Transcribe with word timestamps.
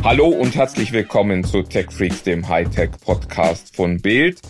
Hallo 0.00 0.26
und 0.26 0.56
herzlich 0.56 0.92
willkommen 0.92 1.44
zu 1.44 1.62
Tech 1.62 1.92
Freaks, 1.92 2.24
dem 2.24 2.48
Hightech-Podcast 2.48 3.76
von 3.76 4.00
Bild. 4.00 4.40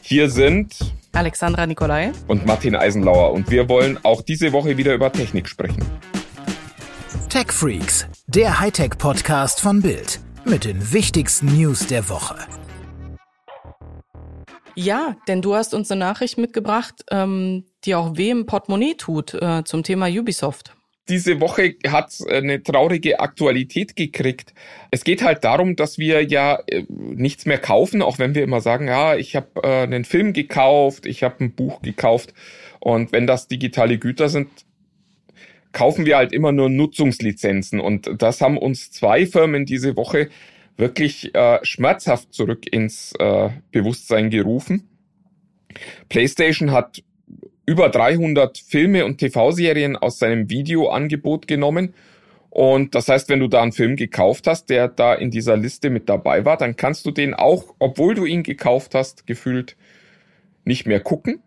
Hier 0.00 0.28
sind 0.28 0.76
Alexandra 1.12 1.66
Nikolai 1.66 2.10
und 2.26 2.44
Martin 2.44 2.74
Eisenlauer 2.74 3.32
und 3.32 3.48
wir 3.50 3.68
wollen 3.68 3.98
auch 4.04 4.22
diese 4.22 4.52
Woche 4.52 4.76
wieder 4.76 4.94
über 4.94 5.12
Technik 5.12 5.48
sprechen. 5.48 5.84
Tech 7.28 7.52
Freaks, 7.52 8.08
der 8.26 8.58
Hightech-Podcast 8.58 9.60
von 9.60 9.80
Bild 9.80 10.20
mit 10.44 10.64
den 10.64 10.92
wichtigsten 10.92 11.56
News 11.56 11.86
der 11.86 12.08
Woche. 12.08 12.36
Ja, 14.74 15.16
denn 15.26 15.40
du 15.40 15.54
hast 15.54 15.72
uns 15.72 15.90
eine 15.90 16.00
Nachricht 16.00 16.36
mitgebracht, 16.36 17.04
ähm, 17.10 17.64
die 17.84 17.94
auch 17.94 18.16
weh 18.16 18.30
im 18.30 18.44
Portemonnaie 18.44 18.94
tut 18.94 19.32
äh, 19.32 19.64
zum 19.64 19.84
Thema 19.84 20.06
Ubisoft. 20.06 20.75
Diese 21.08 21.40
Woche 21.40 21.76
hat 21.86 22.12
eine 22.28 22.62
traurige 22.62 23.20
Aktualität 23.20 23.94
gekriegt. 23.94 24.54
Es 24.90 25.04
geht 25.04 25.22
halt 25.22 25.44
darum, 25.44 25.76
dass 25.76 25.98
wir 25.98 26.24
ja 26.24 26.58
äh, 26.66 26.84
nichts 26.88 27.46
mehr 27.46 27.58
kaufen, 27.58 28.02
auch 28.02 28.18
wenn 28.18 28.34
wir 28.34 28.42
immer 28.42 28.60
sagen, 28.60 28.88
ja, 28.88 29.14
ich 29.14 29.36
habe 29.36 29.62
äh, 29.62 29.82
einen 29.82 30.04
Film 30.04 30.32
gekauft, 30.32 31.06
ich 31.06 31.22
habe 31.22 31.44
ein 31.44 31.54
Buch 31.54 31.80
gekauft. 31.80 32.34
Und 32.80 33.12
wenn 33.12 33.26
das 33.26 33.46
digitale 33.46 33.98
Güter 33.98 34.28
sind, 34.28 34.48
kaufen 35.72 36.06
wir 36.06 36.16
halt 36.16 36.32
immer 36.32 36.52
nur 36.52 36.70
Nutzungslizenzen. 36.70 37.80
Und 37.80 38.10
das 38.18 38.40
haben 38.40 38.58
uns 38.58 38.90
zwei 38.90 39.26
Firmen 39.26 39.66
diese 39.66 39.96
Woche 39.96 40.30
wirklich 40.76 41.34
äh, 41.34 41.58
schmerzhaft 41.62 42.32
zurück 42.32 42.64
ins 42.70 43.12
äh, 43.18 43.50
Bewusstsein 43.70 44.30
gerufen. 44.30 44.88
PlayStation 46.08 46.72
hat 46.72 47.02
über 47.66 47.88
300 47.88 48.58
Filme 48.58 49.04
und 49.04 49.18
TV-Serien 49.18 49.96
aus 49.96 50.18
seinem 50.18 50.48
Videoangebot 50.48 51.46
genommen. 51.48 51.94
Und 52.50 52.94
das 52.94 53.08
heißt, 53.08 53.28
wenn 53.28 53.40
du 53.40 53.48
da 53.48 53.60
einen 53.60 53.72
Film 53.72 53.96
gekauft 53.96 54.46
hast, 54.46 54.70
der 54.70 54.88
da 54.88 55.14
in 55.14 55.30
dieser 55.30 55.56
Liste 55.56 55.90
mit 55.90 56.08
dabei 56.08 56.44
war, 56.44 56.56
dann 56.56 56.76
kannst 56.76 57.04
du 57.04 57.10
den 57.10 57.34
auch, 57.34 57.74
obwohl 57.78 58.14
du 58.14 58.24
ihn 58.24 58.44
gekauft 58.44 58.94
hast, 58.94 59.26
gefühlt 59.26 59.76
nicht 60.64 60.86
mehr 60.86 61.00
gucken. 61.00 61.42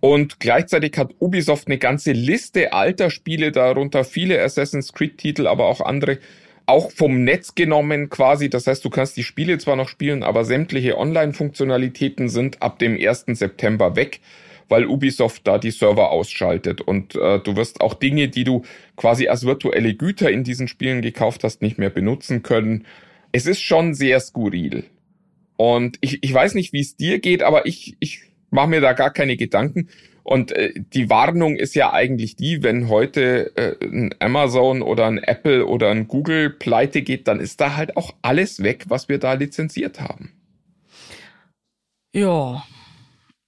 Und 0.00 0.40
gleichzeitig 0.40 0.96
hat 0.96 1.14
Ubisoft 1.18 1.68
eine 1.68 1.78
ganze 1.78 2.12
Liste 2.12 2.72
alter 2.72 3.10
Spiele, 3.10 3.50
darunter 3.50 4.04
viele 4.04 4.40
Assassin's 4.42 4.92
Creed-Titel, 4.92 5.46
aber 5.46 5.66
auch 5.66 5.80
andere, 5.80 6.18
auch 6.66 6.90
vom 6.90 7.24
Netz 7.24 7.54
genommen 7.54 8.08
quasi. 8.08 8.50
Das 8.50 8.66
heißt, 8.66 8.84
du 8.84 8.90
kannst 8.90 9.16
die 9.16 9.22
Spiele 9.22 9.58
zwar 9.58 9.76
noch 9.76 9.88
spielen, 9.88 10.22
aber 10.22 10.44
sämtliche 10.44 10.98
Online-Funktionalitäten 10.98 12.28
sind 12.28 12.62
ab 12.62 12.78
dem 12.78 12.96
1. 12.96 13.26
September 13.28 13.96
weg, 13.96 14.20
weil 14.68 14.86
Ubisoft 14.86 15.46
da 15.46 15.58
die 15.58 15.70
Server 15.70 16.10
ausschaltet. 16.10 16.80
Und 16.80 17.14
äh, 17.14 17.38
du 17.40 17.56
wirst 17.56 17.80
auch 17.80 17.94
Dinge, 17.94 18.28
die 18.28 18.44
du 18.44 18.62
quasi 18.96 19.28
als 19.28 19.46
virtuelle 19.46 19.94
Güter 19.94 20.30
in 20.30 20.44
diesen 20.44 20.68
Spielen 20.68 21.02
gekauft 21.02 21.44
hast, 21.44 21.62
nicht 21.62 21.78
mehr 21.78 21.90
benutzen 21.90 22.42
können. 22.42 22.86
Es 23.32 23.46
ist 23.46 23.60
schon 23.60 23.94
sehr 23.94 24.20
skurril. 24.20 24.84
Und 25.56 25.98
ich, 26.00 26.22
ich 26.22 26.32
weiß 26.32 26.54
nicht, 26.54 26.72
wie 26.72 26.80
es 26.80 26.96
dir 26.96 27.18
geht, 27.18 27.42
aber 27.42 27.66
ich, 27.66 27.96
ich 28.00 28.22
mache 28.50 28.68
mir 28.68 28.80
da 28.80 28.92
gar 28.92 29.12
keine 29.12 29.36
Gedanken. 29.36 29.88
Und 30.22 30.50
äh, 30.52 30.72
die 30.76 31.08
Warnung 31.08 31.56
ist 31.56 31.76
ja 31.76 31.92
eigentlich 31.92 32.34
die, 32.34 32.64
wenn 32.64 32.88
heute 32.88 33.56
äh, 33.56 33.76
ein 33.86 34.12
Amazon 34.18 34.82
oder 34.82 35.06
ein 35.06 35.18
Apple 35.18 35.66
oder 35.66 35.90
ein 35.90 36.08
Google 36.08 36.50
pleite 36.50 37.02
geht, 37.02 37.28
dann 37.28 37.38
ist 37.38 37.60
da 37.60 37.76
halt 37.76 37.96
auch 37.96 38.12
alles 38.22 38.62
weg, 38.62 38.86
was 38.88 39.08
wir 39.08 39.18
da 39.18 39.34
lizenziert 39.34 40.00
haben. 40.00 40.32
Ja. 42.12 42.64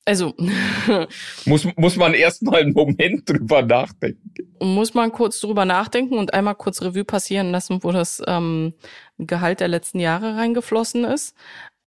Also. 0.08 0.34
muss, 1.44 1.66
muss 1.76 1.96
man 1.96 2.14
erstmal 2.14 2.62
einen 2.62 2.72
Moment 2.72 3.28
drüber 3.28 3.60
nachdenken. 3.60 4.32
Muss 4.58 4.94
man 4.94 5.12
kurz 5.12 5.38
drüber 5.38 5.66
nachdenken 5.66 6.16
und 6.16 6.32
einmal 6.32 6.54
kurz 6.54 6.80
Revue 6.80 7.04
passieren 7.04 7.50
lassen, 7.50 7.84
wo 7.84 7.92
das 7.92 8.22
ähm, 8.26 8.72
Gehalt 9.18 9.60
der 9.60 9.68
letzten 9.68 10.00
Jahre 10.00 10.34
reingeflossen 10.34 11.04
ist. 11.04 11.34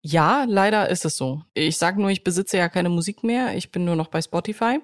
Ja, 0.02 0.45
leider 0.48 0.90
ist 0.90 1.06
es 1.06 1.16
so. 1.16 1.44
Ich 1.54 1.78
sage 1.78 2.02
nur, 2.02 2.10
ich 2.10 2.23
besitze 2.23 2.58
ja 2.58 2.70
keine 2.70 2.90
Musik 2.90 3.23
mehr. 3.23 3.56
Ich 3.56 3.72
bin 3.72 3.86
nur 3.86 3.95
noch 3.95 4.08
bei 4.08 4.20
Spotify. 4.23 4.80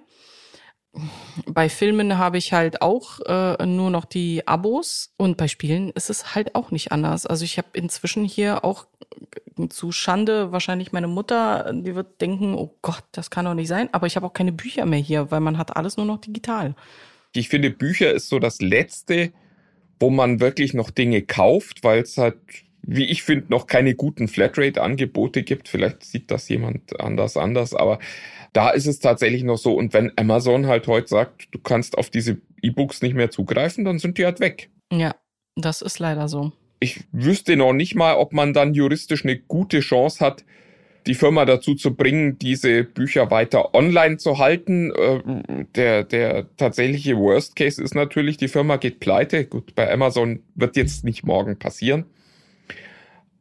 Bei 1.48 1.70
Filmen 1.70 2.20
habe 2.20 2.38
ich 2.38 2.54
halt 2.54 2.82
auch 2.82 3.20
äh, 3.22 3.66
nur 3.66 3.90
noch 3.90 4.06
die 4.06 4.48
Abos 4.48 5.12
und 5.18 5.38
bei 5.38 5.48
Spielen 5.48 5.90
ist 5.90 6.12
es 6.12 6.36
halt 6.36 6.54
auch 6.54 6.70
nicht 6.70 6.92
anders. 6.92 7.26
Also 7.26 7.46
ich 7.46 7.58
habe 7.58 7.70
inzwischen 7.74 8.26
hier 8.26 8.64
auch 8.64 8.86
zu 9.70 9.92
Schande 9.92 10.52
wahrscheinlich 10.52 10.92
meine 10.92 11.08
Mutter, 11.08 11.72
die 11.74 11.96
wird 11.96 12.22
denken, 12.22 12.54
oh 12.54 12.76
Gott, 12.82 13.04
das 13.12 13.32
kann 13.32 13.46
doch 13.46 13.56
nicht 13.56 13.68
sein. 13.68 13.90
Aber 13.92 14.08
ich 14.08 14.16
habe 14.16 14.26
auch 14.26 14.34
keine 14.34 14.52
Bücher 14.52 14.86
mehr 14.86 15.00
hier, 15.00 15.32
weil 15.32 15.40
man 15.40 15.58
hat 15.58 15.76
alles 15.76 15.98
nur 15.98 16.06
noch 16.06 16.22
digital. 16.22 16.76
Ich 17.34 17.50
finde, 17.50 17.72
Bücher 17.72 18.12
ist 18.12 18.30
so 18.30 18.38
das 18.38 18.62
Letzte, 18.62 19.32
wo 20.00 20.10
man 20.10 20.40
wirklich 20.40 20.74
noch 20.74 20.92
Dinge 20.92 21.24
kauft, 21.24 21.84
weil 21.84 22.02
es 22.02 22.18
halt 22.18 22.38
wie 22.86 23.06
ich 23.06 23.24
finde, 23.24 23.46
noch 23.50 23.66
keine 23.66 23.96
guten 23.96 24.28
Flatrate-Angebote 24.28 25.44
gibt. 25.44 25.70
Vielleicht 25.70 26.04
sieht 26.04 26.30
das 26.30 26.50
jemand 26.50 27.00
anders 27.00 27.38
anders, 27.38 27.74
aber 27.74 28.00
da 28.52 28.70
ist 28.70 28.86
es 28.86 29.00
tatsächlich 29.00 29.44
noch 29.44 29.58
so. 29.58 29.74
Und 29.74 29.94
wenn 29.94 30.12
Amazon 30.18 30.68
halt 30.68 30.88
heute 30.88 31.08
sagt, 31.08 31.48
du 31.52 31.60
kannst 31.60 31.98
auf 31.98 32.10
diese 32.10 32.38
E-Books 32.62 33.02
nicht 33.02 33.16
mehr 33.16 33.32
zugreifen, 33.32 33.86
dann 33.86 34.00
sind 34.00 34.18
die 34.18 34.26
halt 34.26 34.40
weg. 34.40 34.70
Ja, 34.92 35.16
das 35.56 35.82
ist 35.82 36.00
leider 36.00 36.28
so. 36.28 36.52
Ich 36.80 37.06
wüsste 37.14 37.56
noch 37.56 37.74
nicht 37.74 37.96
mal, 37.96 38.16
ob 38.16 38.34
man 38.34 38.54
dann 38.54 38.74
juristisch 38.74 39.24
eine 39.24 39.38
gute 39.40 39.80
Chance 39.80 40.24
hat, 40.24 40.44
die 41.08 41.16
Firma 41.16 41.46
dazu 41.46 41.76
zu 41.76 41.96
bringen, 41.96 42.38
diese 42.40 42.84
Bücher 42.84 43.32
weiter 43.32 43.74
online 43.74 44.18
zu 44.18 44.38
halten. 44.38 44.92
Äh, 44.92 45.66
der, 45.76 46.04
der 46.04 46.56
tatsächliche 46.58 47.18
Worst 47.18 47.56
Case 47.56 47.82
ist 47.82 47.96
natürlich, 47.96 48.38
die 48.38 48.48
Firma 48.48 48.76
geht 48.76 49.00
pleite. 49.00 49.46
Gut, 49.46 49.76
bei 49.76 49.92
Amazon 49.92 50.42
wird 50.56 50.76
jetzt 50.76 51.04
nicht 51.04 51.24
morgen 51.24 51.58
passieren. 51.58 52.06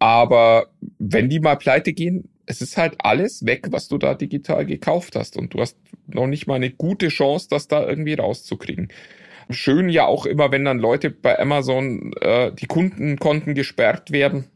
Aber 0.02 0.66
wenn 0.98 1.28
die 1.28 1.38
mal 1.38 1.54
pleite 1.54 1.92
gehen, 1.92 2.28
es 2.44 2.60
ist 2.60 2.76
halt 2.76 2.96
alles 2.98 3.46
weg, 3.46 3.68
was 3.70 3.86
du 3.86 3.98
da 3.98 4.14
digital 4.14 4.66
gekauft 4.66 5.14
hast. 5.14 5.36
Und 5.36 5.54
du 5.54 5.60
hast 5.60 5.76
noch 6.08 6.26
nicht 6.26 6.48
mal 6.48 6.56
eine 6.56 6.70
gute 6.70 7.06
Chance, 7.06 7.46
das 7.48 7.68
da 7.68 7.86
irgendwie 7.86 8.14
rauszukriegen. 8.14 8.88
Schön 9.48 9.88
ja 9.88 10.06
auch 10.06 10.26
immer, 10.26 10.50
wenn 10.50 10.64
dann 10.64 10.80
Leute 10.80 11.08
bei 11.10 11.38
Amazon 11.38 12.14
äh, 12.20 12.50
die 12.52 12.66
Kundenkonten 12.66 13.54
gesperrt 13.54 14.10
werden 14.10 14.46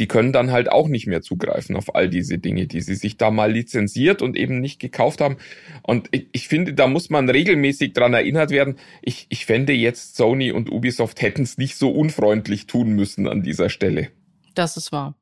die 0.00 0.08
können 0.08 0.32
dann 0.32 0.50
halt 0.50 0.70
auch 0.70 0.88
nicht 0.88 1.06
mehr 1.06 1.22
zugreifen 1.22 1.76
auf 1.76 1.94
all 1.94 2.08
diese 2.08 2.38
Dinge, 2.38 2.66
die 2.66 2.80
sie 2.80 2.96
sich 2.96 3.16
da 3.16 3.30
mal 3.30 3.52
lizenziert 3.52 4.22
und 4.22 4.36
eben 4.36 4.60
nicht 4.60 4.80
gekauft 4.80 5.20
haben. 5.20 5.36
Und 5.82 6.08
ich, 6.10 6.28
ich 6.32 6.48
finde, 6.48 6.74
da 6.74 6.86
muss 6.86 7.10
man 7.10 7.28
regelmäßig 7.28 7.92
dran 7.92 8.14
erinnert 8.14 8.50
werden. 8.50 8.76
Ich, 9.02 9.26
ich 9.28 9.46
fände 9.46 9.72
jetzt 9.72 10.16
Sony 10.16 10.50
und 10.52 10.70
Ubisoft 10.70 11.22
hätten 11.22 11.42
es 11.42 11.58
nicht 11.58 11.76
so 11.76 11.90
unfreundlich 11.90 12.66
tun 12.66 12.90
müssen 12.90 13.28
an 13.28 13.42
dieser 13.42 13.68
Stelle. 13.68 14.10
Das 14.54 14.76
ist 14.76 14.92
wahr. 14.92 15.14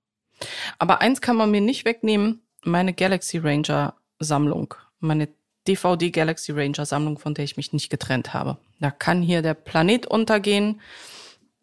Aber 0.78 1.00
eins 1.00 1.20
kann 1.20 1.36
man 1.36 1.50
mir 1.50 1.60
nicht 1.60 1.84
wegnehmen, 1.84 2.40
meine 2.64 2.94
Galaxy 2.94 3.38
Ranger 3.38 3.94
Sammlung, 4.18 4.74
meine 5.00 5.28
DVD 5.68 6.10
Galaxy 6.10 6.52
Ranger 6.52 6.86
Sammlung, 6.86 7.18
von 7.18 7.34
der 7.34 7.44
ich 7.44 7.56
mich 7.56 7.72
nicht 7.72 7.90
getrennt 7.90 8.34
habe. 8.34 8.58
Da 8.80 8.90
kann 8.90 9.22
hier 9.22 9.42
der 9.42 9.54
Planet 9.54 10.06
untergehen. 10.06 10.80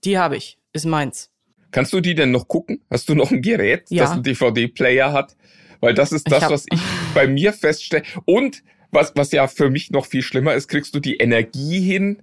Die 0.06 0.18
habe 0.18 0.38
ich, 0.38 0.58
ist 0.72 0.86
meins. 0.86 1.32
Kannst 1.72 1.94
du 1.94 2.02
die 2.02 2.16
denn 2.16 2.32
noch 2.32 2.48
gucken? 2.48 2.82
Hast 2.90 3.10
du 3.10 3.16
noch 3.16 3.32
ein 3.32 3.42
Gerät, 3.42 3.90
ja. 3.90 4.04
das 4.04 4.12
einen 4.12 4.24
DVD-Player 4.24 5.14
hat? 5.14 5.36
Weil 5.82 5.94
das 5.94 6.12
ist 6.12 6.30
das, 6.32 6.44
ich 6.44 6.50
was 6.50 6.66
ich 6.72 6.82
bei 7.14 7.28
mir 7.28 7.54
feststelle. 7.54 8.04
Und 8.26 8.64
was, 8.92 9.14
was 9.16 9.32
ja 9.32 9.48
für 9.48 9.70
mich 9.70 9.92
noch 9.92 10.06
viel 10.06 10.22
schlimmer 10.22 10.54
ist, 10.56 10.68
kriegst 10.68 10.96
du 10.96 11.00
die 11.00 11.18
Energie 11.18 11.80
hin, 11.80 12.22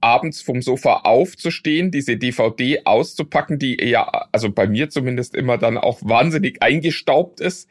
abends 0.00 0.40
vom 0.42 0.62
Sofa 0.62 1.00
aufzustehen, 1.04 1.90
diese 1.90 2.16
DVD 2.16 2.82
auszupacken, 2.84 3.58
die 3.58 3.76
ja, 3.82 4.28
also 4.32 4.50
bei 4.50 4.66
mir 4.66 4.90
zumindest 4.90 5.34
immer 5.34 5.58
dann 5.58 5.78
auch 5.78 6.00
wahnsinnig 6.02 6.62
eingestaubt 6.62 7.40
ist, 7.40 7.68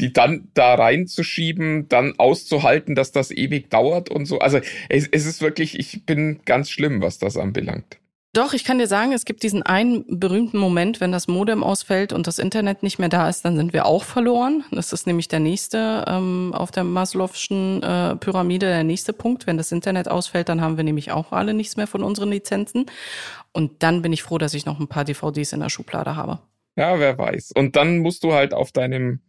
die 0.00 0.12
dann 0.12 0.48
da 0.54 0.74
reinzuschieben, 0.74 1.88
dann 1.88 2.18
auszuhalten, 2.18 2.94
dass 2.94 3.12
das 3.12 3.30
ewig 3.30 3.70
dauert 3.70 4.10
und 4.10 4.26
so. 4.26 4.40
Also 4.40 4.58
es, 4.88 5.08
es 5.10 5.26
ist 5.26 5.40
wirklich, 5.40 5.78
ich 5.78 6.04
bin 6.04 6.40
ganz 6.44 6.70
schlimm, 6.70 7.00
was 7.00 7.18
das 7.18 7.36
anbelangt. 7.36 7.98
Doch, 8.34 8.52
ich 8.52 8.64
kann 8.64 8.78
dir 8.78 8.88
sagen, 8.88 9.12
es 9.12 9.24
gibt 9.24 9.44
diesen 9.44 9.62
einen 9.62 10.18
berühmten 10.18 10.58
Moment, 10.58 11.00
wenn 11.00 11.12
das 11.12 11.28
Modem 11.28 11.62
ausfällt 11.62 12.12
und 12.12 12.26
das 12.26 12.40
Internet 12.40 12.82
nicht 12.82 12.98
mehr 12.98 13.08
da 13.08 13.28
ist, 13.28 13.44
dann 13.44 13.56
sind 13.56 13.72
wir 13.72 13.86
auch 13.86 14.02
verloren. 14.02 14.64
Das 14.72 14.92
ist 14.92 15.06
nämlich 15.06 15.28
der 15.28 15.38
nächste 15.38 16.04
ähm, 16.08 16.52
auf 16.52 16.72
der 16.72 16.82
Maslow'schen 16.82 17.82
äh, 17.84 18.16
Pyramide, 18.16 18.66
der 18.66 18.82
nächste 18.82 19.12
Punkt. 19.12 19.46
Wenn 19.46 19.56
das 19.56 19.70
Internet 19.70 20.08
ausfällt, 20.08 20.48
dann 20.48 20.60
haben 20.60 20.76
wir 20.76 20.82
nämlich 20.82 21.12
auch 21.12 21.30
alle 21.30 21.54
nichts 21.54 21.76
mehr 21.76 21.86
von 21.86 22.02
unseren 22.02 22.30
Lizenzen. 22.30 22.86
Und 23.52 23.84
dann 23.84 24.02
bin 24.02 24.12
ich 24.12 24.24
froh, 24.24 24.38
dass 24.38 24.52
ich 24.52 24.66
noch 24.66 24.80
ein 24.80 24.88
paar 24.88 25.04
DVDs 25.04 25.52
in 25.52 25.60
der 25.60 25.68
Schublade 25.68 26.16
habe. 26.16 26.40
Ja, 26.74 26.98
wer 26.98 27.16
weiß. 27.16 27.52
Und 27.54 27.76
dann 27.76 27.98
musst 27.98 28.24
du 28.24 28.32
halt 28.32 28.52
auf 28.52 28.72
deinem 28.72 29.20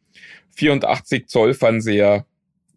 84 0.56 1.27
Zoll 1.27 1.53
Fernseher 1.53 2.25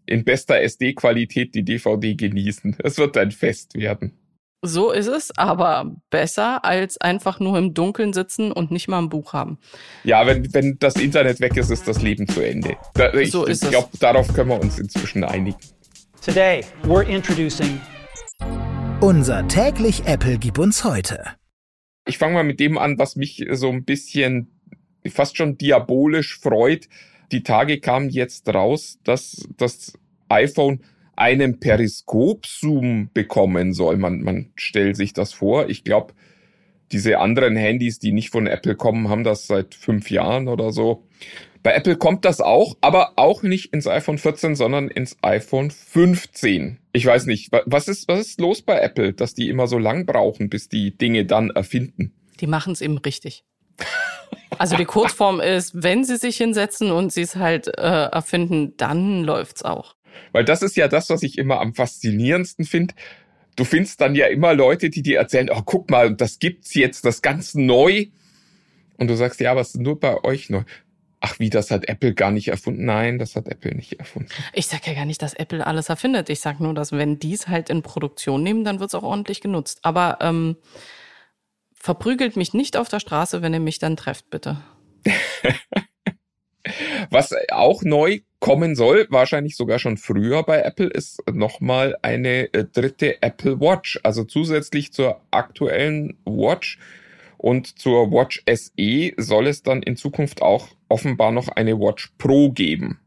in 0.04 0.24
bester 0.24 0.60
SD-Qualität 0.60 1.54
die 1.54 1.62
DVD 1.62 2.14
genießen. 2.14 2.76
Es 2.80 2.98
wird 2.98 3.16
ein 3.16 3.30
Fest 3.30 3.76
werden. 3.76 4.17
So 4.62 4.90
ist 4.90 5.06
es, 5.06 5.30
aber 5.36 5.94
besser 6.10 6.64
als 6.64 7.00
einfach 7.00 7.38
nur 7.38 7.56
im 7.58 7.74
Dunkeln 7.74 8.12
sitzen 8.12 8.50
und 8.50 8.72
nicht 8.72 8.88
mal 8.88 8.98
ein 8.98 9.08
Buch 9.08 9.32
haben. 9.32 9.58
Ja, 10.02 10.26
wenn, 10.26 10.52
wenn 10.52 10.78
das 10.80 10.96
Internet 10.96 11.40
weg 11.40 11.56
ist, 11.56 11.70
ist 11.70 11.86
das 11.86 12.02
Leben 12.02 12.26
zu 12.26 12.40
Ende. 12.40 12.76
Da, 12.94 13.14
ich 13.14 13.30
so 13.30 13.46
ich 13.46 13.60
glaube, 13.60 13.88
darauf 14.00 14.32
können 14.34 14.50
wir 14.50 14.60
uns 14.60 14.78
inzwischen 14.78 15.22
einigen. 15.22 15.58
Today 16.20 16.64
we're 16.84 17.06
introducing 17.06 17.80
unser 19.00 19.46
täglich 19.46 20.06
Apple 20.06 20.38
gib 20.38 20.58
uns 20.58 20.82
heute. 20.82 21.24
Ich 22.04 22.18
fange 22.18 22.34
mal 22.34 22.42
mit 22.42 22.58
dem 22.58 22.76
an, 22.78 22.98
was 22.98 23.14
mich 23.14 23.46
so 23.52 23.70
ein 23.70 23.84
bisschen 23.84 24.60
fast 25.08 25.36
schon 25.36 25.56
diabolisch 25.56 26.40
freut. 26.40 26.88
Die 27.30 27.44
Tage 27.44 27.78
kamen 27.78 28.10
jetzt 28.10 28.52
raus, 28.52 28.98
dass 29.04 29.46
das 29.56 29.92
iPhone 30.28 30.82
einen 31.18 31.60
Periskop-Zoom 31.60 33.10
bekommen 33.12 33.72
soll. 33.72 33.96
Man, 33.96 34.22
man 34.22 34.50
stellt 34.56 34.96
sich 34.96 35.12
das 35.12 35.32
vor. 35.32 35.68
Ich 35.68 35.84
glaube, 35.84 36.14
diese 36.92 37.18
anderen 37.18 37.56
Handys, 37.56 37.98
die 37.98 38.12
nicht 38.12 38.30
von 38.30 38.46
Apple 38.46 38.76
kommen, 38.76 39.08
haben 39.08 39.24
das 39.24 39.46
seit 39.46 39.74
fünf 39.74 40.10
Jahren 40.10 40.48
oder 40.48 40.72
so. 40.72 41.04
Bei 41.62 41.72
Apple 41.72 41.96
kommt 41.96 42.24
das 42.24 42.40
auch, 42.40 42.76
aber 42.80 43.14
auch 43.16 43.42
nicht 43.42 43.72
ins 43.74 43.86
iPhone 43.86 44.18
14, 44.18 44.54
sondern 44.54 44.88
ins 44.88 45.16
iPhone 45.22 45.70
15. 45.70 46.78
Ich 46.92 47.04
weiß 47.04 47.26
nicht, 47.26 47.50
was 47.66 47.88
ist, 47.88 48.08
was 48.08 48.20
ist 48.20 48.40
los 48.40 48.62
bei 48.62 48.78
Apple, 48.78 49.12
dass 49.12 49.34
die 49.34 49.48
immer 49.48 49.66
so 49.66 49.78
lang 49.78 50.06
brauchen, 50.06 50.48
bis 50.48 50.68
die 50.68 50.96
Dinge 50.96 51.26
dann 51.26 51.50
erfinden? 51.50 52.14
Die 52.40 52.46
machen 52.46 52.72
es 52.72 52.80
eben 52.80 52.98
richtig. 52.98 53.44
Also 54.58 54.76
die 54.76 54.84
Kurzform 54.84 55.40
ist, 55.40 55.82
wenn 55.82 56.04
sie 56.04 56.16
sich 56.16 56.36
hinsetzen 56.36 56.90
und 56.90 57.12
sie 57.12 57.22
es 57.22 57.36
halt 57.36 57.68
äh, 57.68 57.80
erfinden, 57.80 58.76
dann 58.76 59.24
läuft's 59.24 59.62
auch. 59.62 59.94
Weil 60.32 60.44
das 60.44 60.62
ist 60.62 60.76
ja 60.76 60.88
das, 60.88 61.10
was 61.10 61.22
ich 61.22 61.38
immer 61.38 61.60
am 61.60 61.74
faszinierendsten 61.74 62.64
finde. 62.64 62.94
Du 63.56 63.64
findest 63.64 64.00
dann 64.00 64.14
ja 64.14 64.26
immer 64.26 64.54
Leute, 64.54 64.90
die 64.90 65.02
dir 65.02 65.18
erzählen, 65.18 65.50
oh, 65.50 65.62
guck 65.64 65.90
mal, 65.90 66.14
das 66.14 66.38
gibt's 66.38 66.74
jetzt, 66.74 67.04
das 67.04 67.22
ganz 67.22 67.54
neu. 67.54 68.06
Und 68.96 69.08
du 69.08 69.16
sagst, 69.16 69.40
ja, 69.40 69.56
was 69.56 69.74
ist 69.74 69.80
nur 69.80 69.98
bei 69.98 70.22
euch 70.24 70.50
neu? 70.50 70.62
Ach, 71.20 71.38
wie, 71.40 71.50
das 71.50 71.72
hat 71.72 71.88
Apple 71.88 72.14
gar 72.14 72.30
nicht 72.30 72.48
erfunden? 72.48 72.84
Nein, 72.84 73.18
das 73.18 73.34
hat 73.34 73.48
Apple 73.48 73.74
nicht 73.74 73.98
erfunden. 73.98 74.28
Ich 74.52 74.68
sag 74.68 74.86
ja 74.86 74.94
gar 74.94 75.04
nicht, 75.04 75.20
dass 75.20 75.34
Apple 75.34 75.66
alles 75.66 75.88
erfindet. 75.88 76.30
Ich 76.30 76.38
sag 76.40 76.60
nur, 76.60 76.74
dass 76.74 76.92
wenn 76.92 77.18
die 77.18 77.34
es 77.34 77.48
halt 77.48 77.70
in 77.70 77.82
Produktion 77.82 78.42
nehmen, 78.42 78.62
dann 78.62 78.78
wird's 78.78 78.94
auch 78.94 79.02
ordentlich 79.02 79.40
genutzt. 79.40 79.80
Aber 79.82 80.18
ähm, 80.20 80.56
verprügelt 81.74 82.36
mich 82.36 82.54
nicht 82.54 82.76
auf 82.76 82.88
der 82.88 83.00
Straße, 83.00 83.42
wenn 83.42 83.54
ihr 83.54 83.60
mich 83.60 83.80
dann 83.80 83.96
trefft, 83.96 84.30
bitte. 84.30 84.58
Was 87.10 87.34
auch 87.50 87.82
neu 87.82 88.20
kommen 88.40 88.76
soll, 88.76 89.06
wahrscheinlich 89.10 89.56
sogar 89.56 89.78
schon 89.78 89.96
früher 89.96 90.42
bei 90.42 90.60
Apple, 90.60 90.88
ist 90.88 91.22
nochmal 91.32 91.96
eine 92.02 92.52
äh, 92.54 92.64
dritte 92.64 93.22
Apple 93.22 93.60
Watch. 93.60 93.98
Also 94.02 94.24
zusätzlich 94.24 94.92
zur 94.92 95.20
aktuellen 95.30 96.16
Watch 96.24 96.78
und 97.36 97.78
zur 97.78 98.10
Watch 98.10 98.42
SE 98.48 99.12
soll 99.16 99.46
es 99.46 99.62
dann 99.62 99.82
in 99.82 99.96
Zukunft 99.96 100.42
auch 100.42 100.68
offenbar 100.88 101.32
noch 101.32 101.48
eine 101.48 101.78
Watch 101.78 102.12
Pro 102.18 102.50
geben. 102.50 103.00